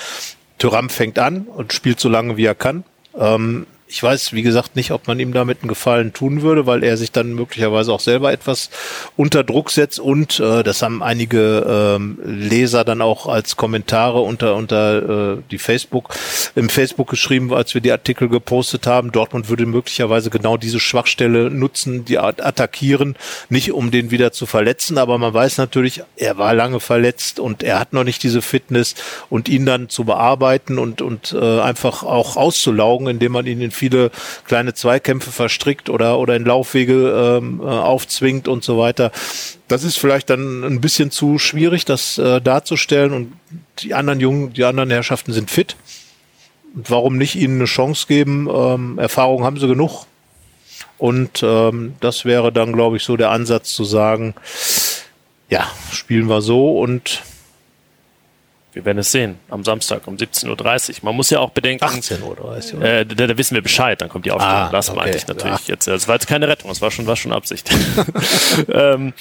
[0.58, 2.84] Thuram fängt an und spielt so lange wie er kann.
[3.18, 6.82] Ähm, ich weiß, wie gesagt, nicht, ob man ihm damit einen Gefallen tun würde, weil
[6.82, 8.70] er sich dann möglicherweise auch selber etwas
[9.16, 14.56] unter Druck setzt und äh, das haben einige ähm, Leser dann auch als Kommentare unter
[14.56, 16.14] unter äh, die Facebook
[16.54, 19.12] im Facebook geschrieben, als wir die Artikel gepostet haben.
[19.12, 23.16] Dortmund würde möglicherweise genau diese Schwachstelle nutzen, die attackieren,
[23.50, 27.62] nicht um den wieder zu verletzen, aber man weiß natürlich, er war lange verletzt und
[27.62, 28.94] er hat noch nicht diese Fitness
[29.28, 33.73] und ihn dann zu bearbeiten und und äh, einfach auch auszulaugen, indem man ihn in
[33.74, 34.10] viele
[34.46, 39.12] kleine Zweikämpfe verstrickt oder, oder in Laufwege ähm, äh, aufzwingt und so weiter.
[39.68, 43.32] Das ist vielleicht dann ein bisschen zu schwierig, das äh, darzustellen und
[43.80, 45.76] die anderen Jungen, die anderen Herrschaften sind fit.
[46.74, 48.48] Und warum nicht ihnen eine Chance geben?
[48.52, 50.06] Ähm, Erfahrung haben sie genug.
[50.98, 54.34] Und ähm, das wäre dann, glaube ich, so der Ansatz zu sagen,
[55.50, 57.22] ja, spielen wir so und
[58.74, 60.96] wir werden es sehen am Samstag um 17.30 Uhr.
[61.02, 61.84] Man muss ja auch bedenken.
[61.84, 62.82] 18.30 Uhr.
[62.82, 64.58] Äh, da, da, wissen wir Bescheid, dann kommt die Aufstellung.
[64.58, 64.98] Ah, das okay.
[64.98, 65.74] meinte ich natürlich ja.
[65.74, 65.86] jetzt.
[65.86, 67.70] Das war jetzt keine Rettung, das war schon, war schon Absicht.
[68.68, 69.12] ähm,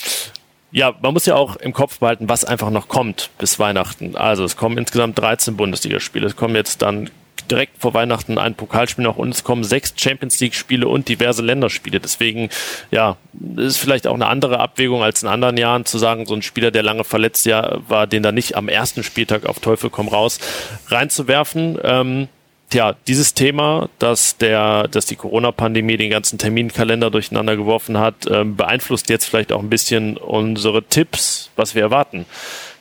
[0.72, 4.16] ja, man muss ja auch im Kopf behalten, was einfach noch kommt bis Weihnachten.
[4.16, 6.26] Also es kommen insgesamt 13 Bundesligaspiele.
[6.26, 7.12] Es kommen jetzt dann
[7.50, 11.42] direkt vor Weihnachten ein Pokalspiel noch und es kommen sechs Champions League Spiele und diverse
[11.42, 12.00] Länderspiele.
[12.00, 12.50] Deswegen,
[12.92, 13.18] ja,
[13.58, 16.72] ist vielleicht auch eine andere Abwägung als in anderen Jahren zu sagen, so ein Spieler,
[16.72, 20.40] der lange verletzt ja war, den da nicht am ersten Spieltag auf Teufel komm raus
[20.88, 21.78] reinzuwerfen.
[21.84, 22.28] Ähm,
[22.70, 28.56] Tja, dieses Thema, dass der, dass die Corona-Pandemie den ganzen Terminkalender durcheinander geworfen hat, ähm,
[28.56, 32.26] beeinflusst jetzt vielleicht auch ein bisschen unsere Tipps, was wir erwarten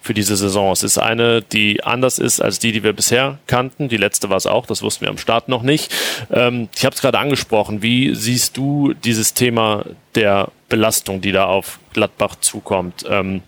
[0.02, 0.72] für diese Saison.
[0.72, 3.88] Es ist eine, die anders ist als die, die wir bisher kannten.
[3.88, 5.94] Die letzte war es auch, das wussten wir am Start noch nicht.
[6.30, 7.82] Ähm, ich habe es gerade angesprochen.
[7.82, 9.86] Wie siehst du dieses Thema
[10.16, 13.04] der Belastung, die da auf Gladbach zukommt?
[13.08, 13.42] Ähm,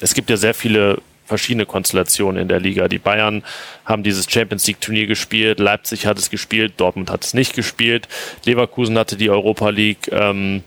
[0.00, 2.88] es gibt ja sehr viele verschiedene Konstellationen in der Liga.
[2.88, 3.42] Die Bayern
[3.86, 8.06] haben dieses Champions League Turnier gespielt, Leipzig hat es gespielt, Dortmund hat es nicht gespielt,
[8.44, 10.10] Leverkusen hatte die Europa League.
[10.12, 10.62] Ähm,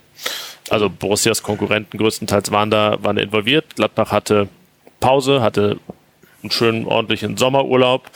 [0.70, 3.76] also Borussias Konkurrenten größtenteils waren da, waren involviert.
[3.76, 4.48] Gladbach hatte
[5.06, 5.78] Pause, hatte
[6.42, 8.10] einen schönen, ordentlichen Sommerurlaub.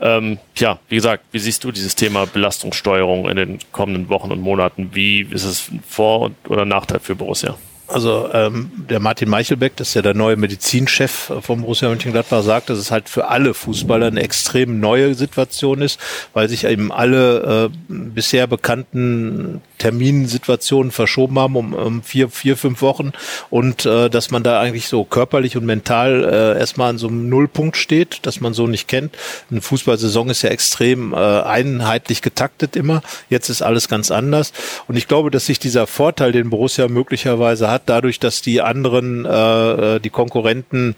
[0.00, 4.40] Ähm, ja, wie gesagt, wie siehst du dieses Thema Belastungssteuerung in den kommenden Wochen und
[4.40, 4.90] Monaten?
[4.94, 7.56] Wie ist es Vor- oder Nachteil für Borussia?
[7.92, 12.70] also ähm, der Martin Meichelbeck, das ist ja der neue Medizinchef vom Borussia Mönchengladbach, sagt,
[12.70, 15.98] dass es halt für alle Fußballer eine extrem neue Situation ist,
[16.32, 22.82] weil sich eben alle äh, bisher bekannten Terminsituationen verschoben haben um, um vier, vier, fünf
[22.82, 23.12] Wochen
[23.48, 27.28] und äh, dass man da eigentlich so körperlich und mental äh, erstmal an so einem
[27.28, 29.16] Nullpunkt steht, dass man so nicht kennt.
[29.50, 33.02] Eine Fußballsaison ist ja extrem äh, einheitlich getaktet immer.
[33.30, 34.52] Jetzt ist alles ganz anders
[34.86, 39.24] und ich glaube, dass sich dieser Vorteil, den Borussia möglicherweise hat, dadurch, dass die anderen,
[39.24, 40.94] äh, äh die Konkurrenten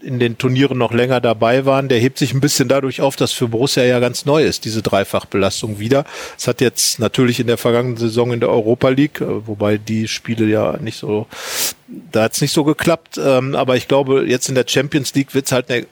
[0.00, 3.32] in den Turnieren noch länger dabei waren, der hebt sich ein bisschen dadurch auf, dass
[3.32, 6.04] für Borussia ja ganz neu ist, diese Dreifachbelastung wieder.
[6.36, 10.08] Es hat jetzt natürlich in der vergangenen Saison in der Europa League, äh, wobei die
[10.08, 11.26] Spiele ja nicht so,
[11.88, 15.34] da hat es nicht so geklappt, ähm, aber ich glaube, jetzt in der Champions League
[15.34, 15.86] wird es halt eine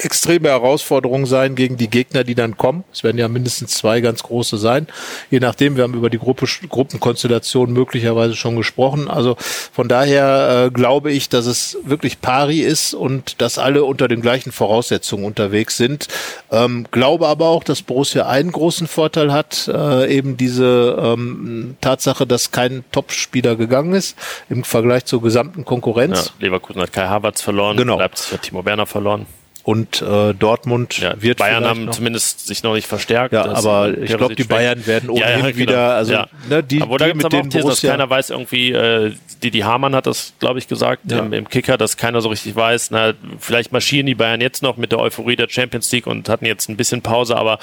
[0.00, 2.84] extreme Herausforderung sein gegen die Gegner, die dann kommen.
[2.92, 4.86] Es werden ja mindestens zwei ganz große sein.
[5.30, 9.08] Je nachdem, wir haben über die Gruppe, Gruppenkonstellation möglicherweise schon gesprochen.
[9.08, 14.08] Also von daher äh, glaube ich, dass es wirklich pari ist und dass alle unter
[14.08, 16.08] den gleichen Voraussetzungen unterwegs sind.
[16.50, 22.26] Ähm, glaube aber auch, dass Borussia einen großen Vorteil hat, äh, eben diese ähm, Tatsache,
[22.26, 24.16] dass kein Topspieler gegangen ist
[24.48, 26.32] im Vergleich zur gesamten Konkurrenz.
[26.40, 27.98] Ja, Leverkusen hat Kai Havertz verloren, genau.
[27.98, 29.26] Leipzig hat Timo Werner verloren
[29.68, 33.34] und äh, Dortmund ja, wird Bayern haben noch, zumindest sich noch nicht verstärkt.
[33.34, 35.56] Ja, aber ich glaube, die Bayern werden ohnehin ja, ja, genau.
[35.58, 36.26] wieder, also ja.
[36.48, 39.12] ne, die, aber da gibt es aber auch Thesen, dass keiner weiß irgendwie, äh,
[39.42, 42.92] Didi Hamann hat das, glaube ich, gesagt im, im, Kicker, dass keiner so richtig weiß.
[42.92, 46.46] Na, vielleicht marschieren die Bayern jetzt noch mit der Euphorie der Champions League und hatten
[46.46, 47.58] jetzt ein bisschen Pause, aber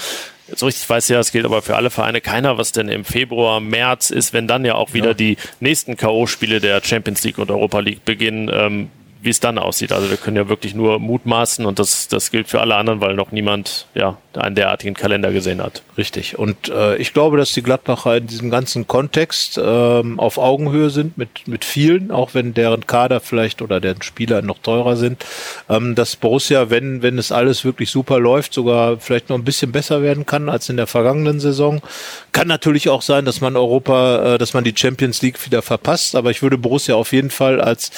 [0.56, 3.60] so richtig weiß ja, das gilt aber für alle Vereine keiner, was denn im Februar,
[3.60, 7.80] März ist, wenn dann ja auch wieder die nächsten K.O.-Spiele der Champions League und Europa
[7.80, 8.52] League beginnen.
[8.54, 8.90] Ähm,
[9.26, 9.92] wie es dann aussieht.
[9.92, 13.16] Also wir können ja wirklich nur mutmaßen und das, das gilt für alle anderen, weil
[13.16, 15.82] noch niemand ja, einen derartigen Kalender gesehen hat.
[15.98, 16.38] Richtig.
[16.38, 21.18] Und äh, ich glaube, dass die Gladbacher in diesem ganzen Kontext ähm, auf Augenhöhe sind
[21.18, 25.26] mit, mit vielen, auch wenn deren Kader vielleicht oder deren Spieler noch teurer sind.
[25.70, 29.72] Ähm, dass Borussia, wenn, wenn es alles wirklich super läuft, sogar vielleicht noch ein bisschen
[29.72, 31.82] besser werden kann als in der vergangenen Saison.
[32.32, 36.16] Kann natürlich auch sein, dass man Europa, äh, dass man die Champions League wieder verpasst,
[36.16, 37.92] aber ich würde Borussia auf jeden Fall als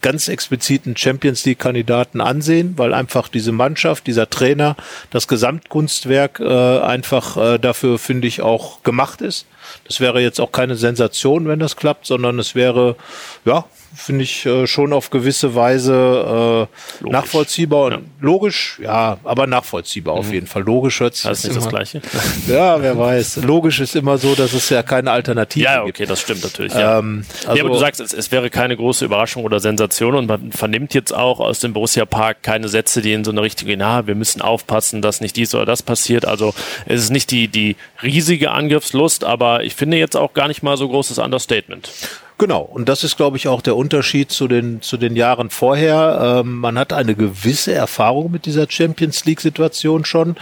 [0.00, 4.76] ganz expliziten Champions League Kandidaten ansehen, weil einfach diese Mannschaft, dieser Trainer,
[5.10, 9.46] das Gesamtkunstwerk äh, einfach äh, dafür finde ich auch gemacht ist.
[9.86, 12.96] Das wäre jetzt auch keine Sensation, wenn das klappt, sondern es wäre
[13.44, 16.68] ja finde ich äh, schon auf gewisse Weise
[17.02, 17.98] äh, nachvollziehbar und ja.
[18.20, 20.20] logisch, ja, aber nachvollziehbar mhm.
[20.20, 20.62] auf jeden Fall.
[20.62, 22.02] Logisch hört sich das ist nicht das Gleiche.
[22.46, 23.36] ja, wer weiß.
[23.42, 25.74] Logisch ist immer so, dass es ja keine Alternative gibt.
[25.74, 26.10] Ja, okay, gibt.
[26.10, 26.74] das stimmt natürlich.
[26.74, 30.14] Ja, ähm, also, ja aber du sagst, es, es, wäre keine große Überraschung oder Sensation
[30.14, 33.42] und man vernimmt jetzt auch aus dem Borussia Park keine Sätze, die in so eine
[33.42, 36.24] Richtung gehen, na, wir müssen aufpassen, dass nicht dies oder das passiert.
[36.24, 36.54] Also
[36.86, 40.76] es ist nicht die, die riesige Angriffslust, aber ich finde jetzt auch gar nicht mal
[40.76, 41.90] so großes Understatement.
[42.38, 46.42] Genau, und das ist, glaube ich, auch der Unterschied zu den, zu den Jahren vorher.
[46.44, 50.36] Ähm, man hat eine gewisse Erfahrung mit dieser Champions League-Situation schon.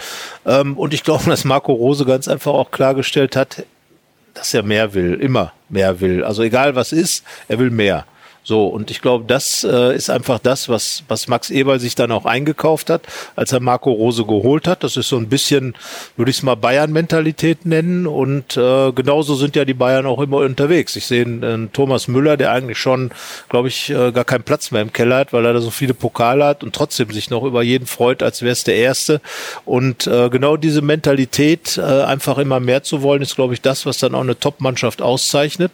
[0.45, 3.65] Ähm, und ich glaube, dass Marco Rose ganz einfach auch klargestellt hat,
[4.35, 6.23] dass er mehr will, immer mehr will.
[6.23, 8.05] Also egal was ist, er will mehr.
[8.47, 12.13] So, und ich glaube, das äh, ist einfach das, was, was Max Eberl sich dann
[12.13, 13.01] auch eingekauft hat,
[13.35, 14.85] als er Marco Rose geholt hat.
[14.85, 15.75] Das ist so ein bisschen,
[16.15, 18.07] würde ich es mal Bayern-Mentalität nennen.
[18.07, 20.95] Und äh, genauso sind ja die Bayern auch immer unterwegs.
[20.95, 23.11] Ich sehe einen, einen Thomas Müller, der eigentlich schon,
[23.49, 25.93] glaube ich, äh, gar keinen Platz mehr im Keller hat, weil er da so viele
[25.93, 29.19] Pokale hat und trotzdem sich noch über jeden freut, als wäre es der Erste.
[29.65, 33.85] Und äh, genau diese Mentalität, äh, einfach immer mehr zu wollen, ist, glaube ich, das,
[33.85, 35.73] was dann auch eine Top-Mannschaft auszeichnet.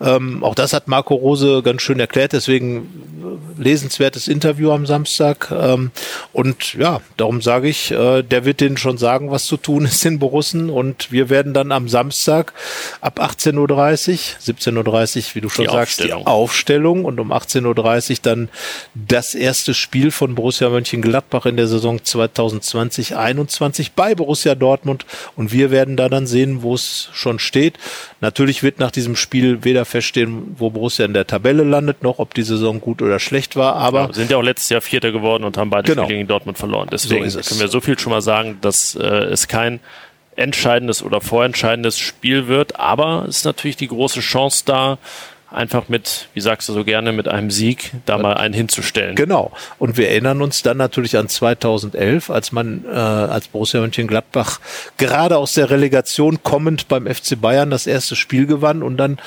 [0.00, 2.32] Ähm, auch das hat Marco Rose ganz schön erklärt erklärt.
[2.32, 3.12] Deswegen
[3.58, 5.50] lesenswertes Interview am Samstag.
[5.50, 5.90] Ähm,
[6.32, 10.04] und ja, darum sage ich, äh, der wird denen schon sagen, was zu tun ist
[10.04, 10.70] in Borussen.
[10.70, 12.52] Und wir werden dann am Samstag
[13.00, 16.20] ab 18.30 Uhr, 17.30 Uhr, wie du schon die sagst, Aufstellung.
[16.20, 18.48] die Aufstellung und um 18.30 Uhr dann
[18.94, 25.06] das erste Spiel von Borussia Mönchengladbach in der Saison 2020-21 bei Borussia Dortmund.
[25.36, 27.78] Und wir werden da dann sehen, wo es schon steht.
[28.20, 32.34] Natürlich wird nach diesem Spiel weder feststehen, wo Borussia in der Tabelle landet, noch, ob
[32.34, 33.76] die Saison gut oder schlecht war.
[33.76, 36.04] Aber ja, sind ja auch letztes Jahr Vierter geworden und haben beide genau.
[36.04, 36.88] Spiele gegen Dortmund verloren.
[36.90, 39.80] Deswegen so können wir so viel schon mal sagen, dass äh, es kein
[40.36, 42.78] entscheidendes oder vorentscheidendes Spiel wird.
[42.78, 44.98] Aber es ist natürlich die große Chance da,
[45.52, 49.14] einfach mit, wie sagst du so gerne, mit einem Sieg da mal einen hinzustellen.
[49.14, 49.52] Genau.
[49.78, 54.60] Und wir erinnern uns dann natürlich an 2011, als man äh, als Borussia Mönchengladbach
[54.96, 59.18] gerade aus der Relegation kommend beim FC Bayern das erste Spiel gewann und dann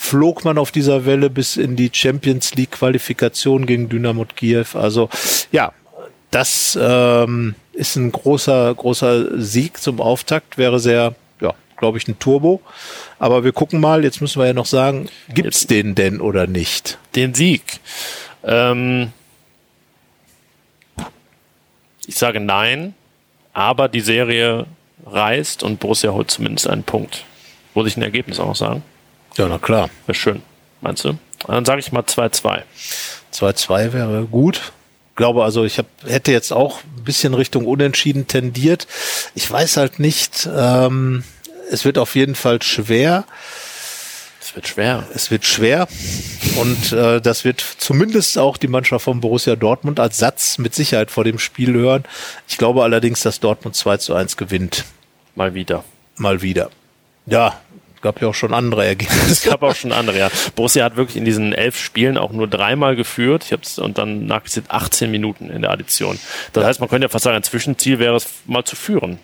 [0.00, 4.64] flog man auf dieser Welle bis in die Champions League Qualifikation gegen Dynamo Kiew.
[4.74, 5.10] Also
[5.50, 5.72] ja,
[6.30, 12.18] das ähm, ist ein großer, großer Sieg zum Auftakt, wäre sehr ja, glaube ich, ein
[12.20, 12.62] Turbo.
[13.18, 16.46] Aber wir gucken mal, jetzt müssen wir ja noch sagen, gibt's jetzt, den denn oder
[16.46, 16.96] nicht?
[17.16, 17.80] Den Sieg.
[18.44, 19.12] Ähm,
[22.06, 22.94] ich sage nein,
[23.52, 24.66] aber die Serie
[25.06, 27.24] reißt und Borussia holt zumindest einen Punkt.
[27.74, 28.84] Muss ich ein Ergebnis auch noch sagen?
[29.38, 29.88] Ja, na klar.
[30.06, 30.42] Wäre schön,
[30.80, 31.16] meinst du?
[31.46, 32.62] Dann sage ich mal 2-2.
[33.32, 34.72] 2-2 wäre gut.
[35.10, 38.88] Ich glaube also, ich hab, hätte jetzt auch ein bisschen Richtung Unentschieden tendiert.
[39.36, 41.22] Ich weiß halt nicht, ähm,
[41.70, 43.24] es wird auf jeden Fall schwer.
[44.40, 45.06] Es wird schwer.
[45.14, 45.86] Es wird schwer.
[46.56, 51.12] Und äh, das wird zumindest auch die Mannschaft von Borussia Dortmund als Satz mit Sicherheit
[51.12, 52.04] vor dem Spiel hören.
[52.48, 54.84] Ich glaube allerdings, dass Dortmund 2 zu 1 gewinnt.
[55.36, 55.84] Mal wieder.
[56.16, 56.70] Mal wieder.
[57.26, 57.60] Ja,
[58.00, 59.30] gab ja auch schon andere Ergebnisse.
[59.30, 60.30] Es gab auch schon andere, ja.
[60.54, 63.44] Borussia hat wirklich in diesen elf Spielen auch nur dreimal geführt.
[63.44, 66.18] Ich hab's, und dann nachgesehen 18 Minuten in der Addition.
[66.52, 69.18] Das heißt, man könnte ja fast sagen, ein Zwischenziel wäre es mal zu führen.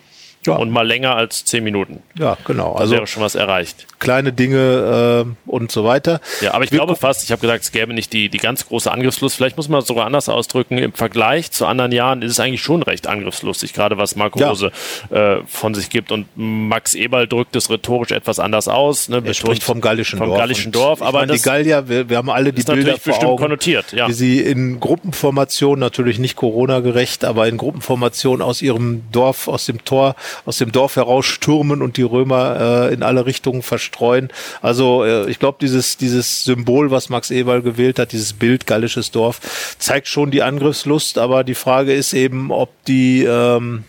[0.45, 0.55] Ja.
[0.55, 2.03] Und mal länger als zehn Minuten.
[2.17, 2.73] Ja, genau.
[2.73, 3.87] Also wäre schon was erreicht.
[3.99, 6.21] Kleine Dinge äh, und so weiter.
[6.41, 8.67] Ja, aber ich Wir glaube fast, ich habe gesagt, es gäbe nicht die, die ganz
[8.67, 9.35] große Angriffslust.
[9.35, 10.77] Vielleicht muss man es sogar anders ausdrücken.
[10.77, 14.49] Im Vergleich zu anderen Jahren ist es eigentlich schon recht angriffslustig, gerade was Marco ja.
[14.49, 14.71] Rose
[15.09, 16.11] äh, von sich gibt.
[16.11, 19.09] Und Max Eberl drückt es rhetorisch etwas anders aus.
[19.09, 20.39] Ne, er spricht vom gallischen vom Dorf.
[20.39, 23.91] Gallischen Dorf aber meine, die Gallier, wir, wir haben alle die Bilder vor Augen, konnotiert,
[23.91, 24.07] ja.
[24.07, 29.83] wie sie in Gruppenformation, natürlich nicht Corona-gerecht, aber in Gruppenformation aus ihrem Dorf, aus dem
[29.85, 30.15] Tor,
[30.45, 34.29] aus dem Dorf heraus rausstürmen und die Römer äh, in alle Richtungen verstreuen.
[34.61, 39.11] Also äh, ich glaube, dieses, dieses Symbol, was Max Eberl gewählt hat, dieses Bild gallisches
[39.11, 43.83] Dorf, zeigt schon die Angriffslust, aber die Frage ist eben, ob die ähm,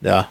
[0.00, 0.28] ja,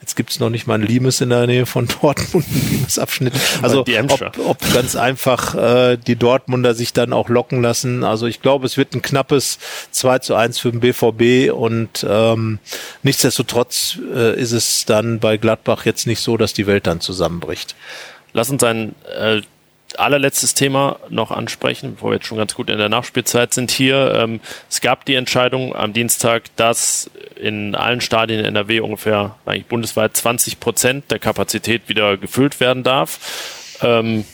[0.00, 3.34] Jetzt gibt es noch nicht mal ein Limes in der Nähe von Dortmund, ein Limes-Abschnitt.
[3.62, 8.02] Also ob, ob ganz einfach äh, die Dortmunder sich dann auch locken lassen.
[8.02, 9.58] Also ich glaube, es wird ein knappes
[9.90, 12.58] 2 zu 1 für den BVB und ähm,
[13.02, 17.76] nichtsdestotrotz äh, ist es dann bei Gladbach jetzt nicht so, dass die Welt dann zusammenbricht.
[18.32, 19.42] Lass uns ein äh,
[19.98, 24.14] allerletztes Thema noch ansprechen, bevor wir jetzt schon ganz gut in der Nachspielzeit sind hier.
[24.14, 29.66] Ähm, es gab die Entscheidung am Dienstag, dass in allen Stadien in NRW ungefähr eigentlich
[29.66, 33.78] bundesweit 20 Prozent der Kapazität wieder gefüllt werden darf.
[33.82, 34.24] Ähm,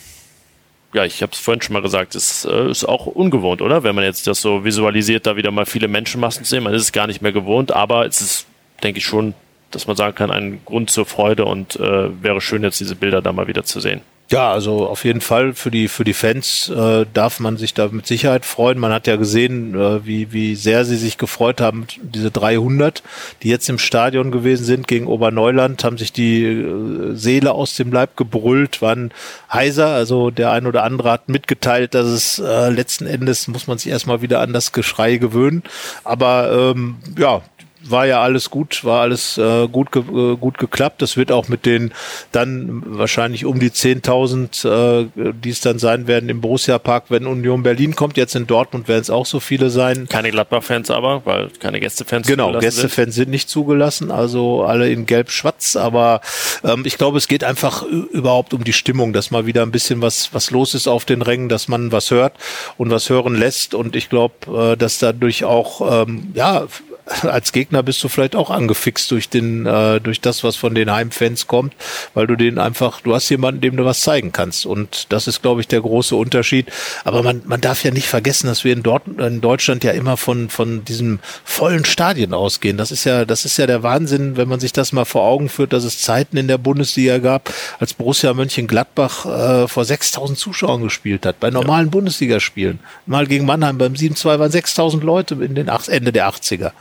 [0.92, 3.82] ja, ich habe es vorhin schon mal gesagt, es äh, ist auch ungewohnt, oder?
[3.82, 6.64] Wenn man jetzt das so visualisiert, da wieder mal viele Menschenmassen zu sehen.
[6.64, 8.46] Man ist es gar nicht mehr gewohnt, aber es ist,
[8.82, 9.34] denke ich, schon,
[9.70, 13.20] dass man sagen kann, ein Grund zur Freude und äh, wäre schön, jetzt diese Bilder
[13.20, 14.00] da mal wieder zu sehen.
[14.29, 17.87] Ja, also auf jeden Fall für die für die Fans äh, darf man sich da
[17.87, 18.77] mit Sicherheit freuen.
[18.77, 21.87] Man hat ja gesehen, äh, wie wie sehr sie sich gefreut haben.
[22.03, 23.05] Diese 300,
[23.45, 27.93] die jetzt im Stadion gewesen sind gegen Oberneuland, haben sich die äh, Seele aus dem
[27.93, 29.12] Leib gebrüllt, waren
[29.53, 29.91] heiser.
[29.91, 33.93] Also der ein oder andere hat mitgeteilt, dass es äh, letzten Endes muss man sich
[33.93, 35.62] erstmal wieder an das Geschrei gewöhnen.
[36.03, 37.43] Aber ähm, ja,
[37.91, 41.03] war ja alles gut, war alles äh, gut, ge äh, gut geklappt.
[41.03, 41.93] Das wird auch mit den
[42.32, 47.26] dann wahrscheinlich um die 10.000, äh, die es dann sein werden im Borussia Park, wenn
[47.26, 48.16] Union Berlin kommt.
[48.16, 50.09] Jetzt in Dortmund werden es auch so viele sein.
[50.09, 53.24] Keine Gladbach-Fans aber, weil keine Gästefans Genau, Gästefans sind.
[53.24, 55.76] sind nicht zugelassen, also alle in gelb-schwarz.
[55.76, 56.20] Aber
[56.64, 60.03] ähm, ich glaube, es geht einfach überhaupt um die Stimmung, dass mal wieder ein bisschen
[60.03, 62.34] was, was los ist auf den Rängen, dass man was hört
[62.76, 63.74] und was hören lässt.
[63.74, 66.66] Und ich glaube, äh, dass dadurch auch, ähm, ja,
[67.22, 70.90] als Gegner bist du vielleicht auch angefixt durch den, äh, durch das, was von den
[70.90, 71.74] Heimfans kommt,
[72.14, 74.66] weil du den einfach, du hast jemanden, dem du was zeigen kannst.
[74.66, 76.66] Und das ist, glaube ich, der große Unterschied.
[77.04, 80.16] Aber man, man darf ja nicht vergessen, dass wir in, Dort in Deutschland ja immer
[80.16, 82.76] von, von diesem vollen Stadien ausgehen.
[82.76, 85.48] Das ist ja, das ist ja der Wahnsinn, wenn man sich das mal vor Augen
[85.48, 90.82] führt, dass es Zeiten in der Bundesliga gab, als Borussia Mönchengladbach äh, vor 6000 Zuschauern
[90.82, 91.90] gespielt hat, bei normalen ja.
[91.90, 92.80] Bundesligaspielen.
[93.07, 96.72] Mal gegen Mannheim beim 7-2 waren 6000 Leute in den Ende der 80er.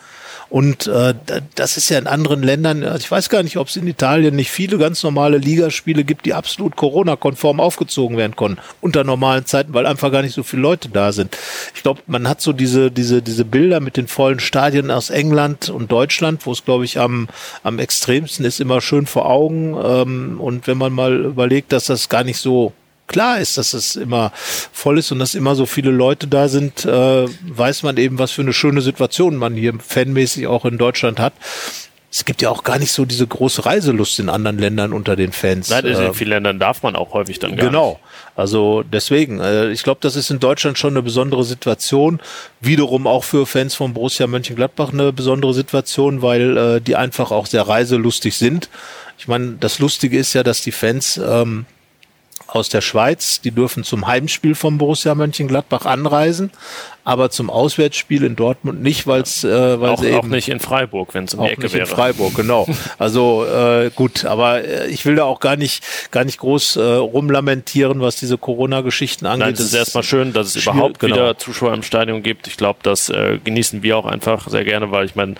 [0.49, 1.13] Und äh,
[1.55, 4.35] das ist ja in anderen Ländern, also ich weiß gar nicht, ob es in Italien
[4.35, 9.73] nicht viele ganz normale Ligaspiele gibt, die absolut Corona-konform aufgezogen werden konnten, unter normalen Zeiten,
[9.73, 11.35] weil einfach gar nicht so viele Leute da sind.
[11.73, 15.69] Ich glaube, man hat so diese, diese, diese Bilder mit den vollen Stadien aus England
[15.69, 17.27] und Deutschland, wo es, glaube ich, am,
[17.63, 19.75] am extremsten ist, immer schön vor Augen.
[19.83, 22.73] Ähm, und wenn man mal überlegt, dass das gar nicht so
[23.07, 26.85] klar ist, dass es immer voll ist und dass immer so viele Leute da sind,
[26.85, 31.19] äh, weiß man eben, was für eine schöne Situation man hier fanmäßig auch in Deutschland
[31.19, 31.33] hat.
[32.11, 35.33] Es gibt ja auch gar nicht so diese große Reiselust in anderen Ländern unter den
[35.33, 35.69] Fans.
[35.69, 37.89] Nein, in ähm, vielen Ländern darf man auch häufig dann gar Genau.
[37.89, 37.99] Nicht.
[38.37, 42.21] Also deswegen, äh, ich glaube, das ist in Deutschland schon eine besondere Situation.
[42.61, 47.47] Wiederum auch für Fans von Borussia Mönchengladbach eine besondere Situation, weil äh, die einfach auch
[47.47, 48.69] sehr reiselustig sind.
[49.17, 51.65] Ich meine, das Lustige ist ja, dass die Fans ähm,
[52.47, 53.41] aus der Schweiz.
[53.41, 56.51] Die dürfen zum Heimspiel vom Borussia Mönchengladbach anreisen.
[57.05, 61.13] Aber zum Auswärtsspiel in Dortmund nicht, weil es äh, auch, eben, auch nicht in Freiburg,
[61.13, 61.87] wenn es um die Ecke nicht wäre.
[61.87, 62.67] In Freiburg, genau.
[62.97, 66.81] Also äh, gut, aber äh, ich will da auch gar nicht gar nicht groß äh,
[66.81, 69.45] rumlamentieren, was diese Corona-Geschichten angeht.
[69.45, 71.15] Nein, es ist erstmal schön, dass es überhaupt genau.
[71.15, 72.47] wieder Zuschauer im Stadion gibt.
[72.47, 75.35] Ich glaube, das äh, genießen wir auch einfach sehr gerne, weil ich meine,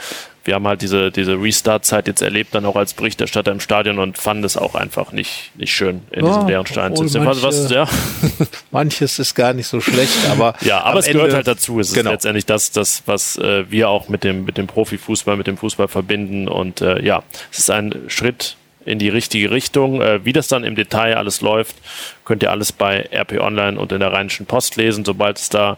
[0.45, 4.18] wir haben halt diese, diese Restart-Zeit jetzt erlebt, dann auch als Berichterstatter im Stadion und
[4.18, 7.26] fanden es auch einfach nicht, nicht schön, in ja, diesem leeren Stein zu sitzen.
[7.26, 7.88] Manche, was, ja.
[8.72, 10.53] manches ist gar nicht so schlecht, aber.
[10.61, 11.80] ja, aber es Ende, gehört halt dazu.
[11.80, 12.12] Es genau.
[12.12, 15.58] ist letztendlich das, das was äh, wir auch mit dem, mit dem Profifußball, mit dem
[15.58, 16.47] Fußball verbinden.
[16.47, 20.01] Und äh, ja, es ist ein Schritt in die richtige Richtung.
[20.01, 21.76] Äh, wie das dann im Detail alles läuft,
[22.24, 25.78] könnt ihr alles bei RP Online und in der Rheinischen Post lesen, sobald es da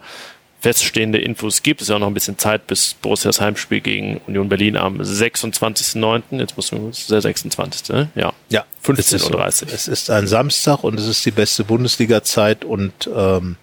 [0.60, 1.82] feststehende Infos gibt.
[1.82, 5.00] Es ist ja auch noch ein bisschen Zeit bis Borussias Heimspiel gegen Union Berlin am
[5.00, 6.22] 26.09.
[6.32, 7.90] Jetzt muss man, der 26.
[7.90, 8.10] Ne?
[8.16, 8.34] Ja.
[8.50, 8.66] Ja.
[8.84, 9.74] 15.30 Uhr.
[9.74, 13.58] Es ist ein Samstag und es ist die beste Bundesliga-Zeit und ähm,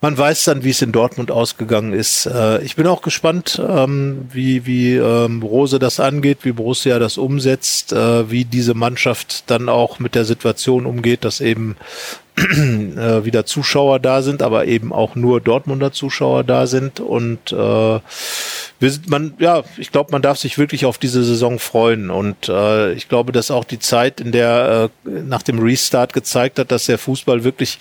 [0.00, 2.26] man weiß dann, wie es in Dortmund ausgegangen ist.
[2.26, 7.18] Äh, ich bin auch gespannt, ähm, wie, wie ähm, Rose das angeht, wie Borussia das
[7.18, 11.76] umsetzt, äh, wie diese Mannschaft dann auch mit der Situation umgeht, dass eben
[12.36, 17.00] äh, wieder Zuschauer da sind, aber eben auch nur Dortmunder Zuschauer da sind.
[17.00, 21.58] Und äh, wir sind, man, ja, ich glaube, man darf sich wirklich auf diese Saison
[21.58, 22.10] freuen.
[22.10, 26.60] Und äh, ich glaube, dass auch die Zeit, in der äh, nach dem Restart gezeigt
[26.60, 27.80] hat, dass der Fußball wirklich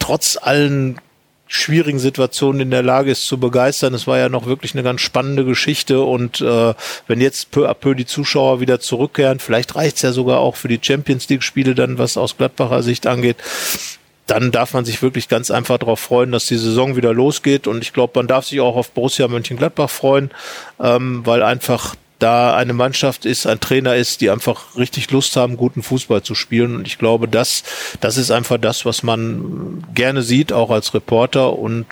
[0.00, 0.98] trotz allen
[1.46, 3.94] schwierigen Situationen in der Lage ist zu begeistern.
[3.94, 6.74] Es war ja noch wirklich eine ganz spannende Geschichte und äh,
[7.06, 10.68] wenn jetzt peu à peu die Zuschauer wieder zurückkehren, vielleicht reicht's ja sogar auch für
[10.68, 13.36] die Champions League-Spiele dann, was aus Gladbacher Sicht angeht,
[14.26, 17.82] dann darf man sich wirklich ganz einfach darauf freuen, dass die Saison wieder losgeht und
[17.82, 20.30] ich glaube, man darf sich auch auf Borussia Mönchengladbach freuen,
[20.80, 25.56] ähm, weil einfach da eine Mannschaft ist, ein Trainer ist, die einfach richtig Lust haben,
[25.56, 26.76] guten Fußball zu spielen.
[26.76, 27.64] Und ich glaube, das,
[28.00, 31.58] das ist einfach das, was man gerne sieht, auch als Reporter.
[31.58, 31.86] Und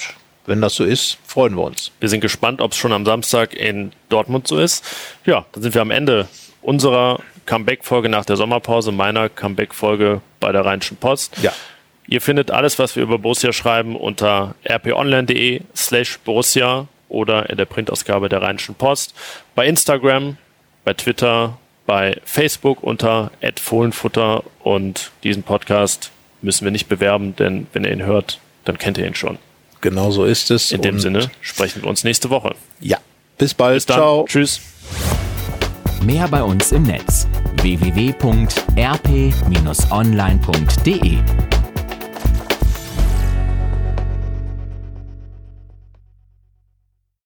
[0.47, 1.91] wenn das so ist, freuen wir uns.
[2.01, 4.85] Wir sind gespannt, ob es schon am Samstag in Dortmund so ist.
[5.27, 6.29] Ja, dann sind wir am Ende
[6.63, 11.37] unserer Comeback-Folge nach der Sommerpause, meiner Comeback-Folge bei der Rheinischen Post.
[11.43, 11.53] Ja.
[12.07, 17.67] Ihr findet alles, was wir über Borussia schreiben, unter rponline.de slash Borussia oder in der
[17.67, 19.15] Printausgabe der Rheinischen Post,
[19.55, 20.39] bei Instagram,
[20.85, 26.11] bei Twitter, bei Facebook unter @fohlenfutter und diesen Podcast
[26.41, 29.39] müssen wir nicht bewerben, denn wenn ihr ihn hört, dann kennt ihr ihn schon.
[29.81, 30.73] Genau so ist es.
[30.73, 32.55] In dem Sinne sprechen wir uns nächste Woche.
[32.81, 32.99] Ja.
[33.37, 33.77] Bis bald.
[33.77, 33.97] Bis dann.
[33.99, 34.25] Ciao.
[34.27, 34.61] Tschüss.
[36.03, 37.29] Mehr bei uns im Netz
[37.61, 38.33] www.rp-online.de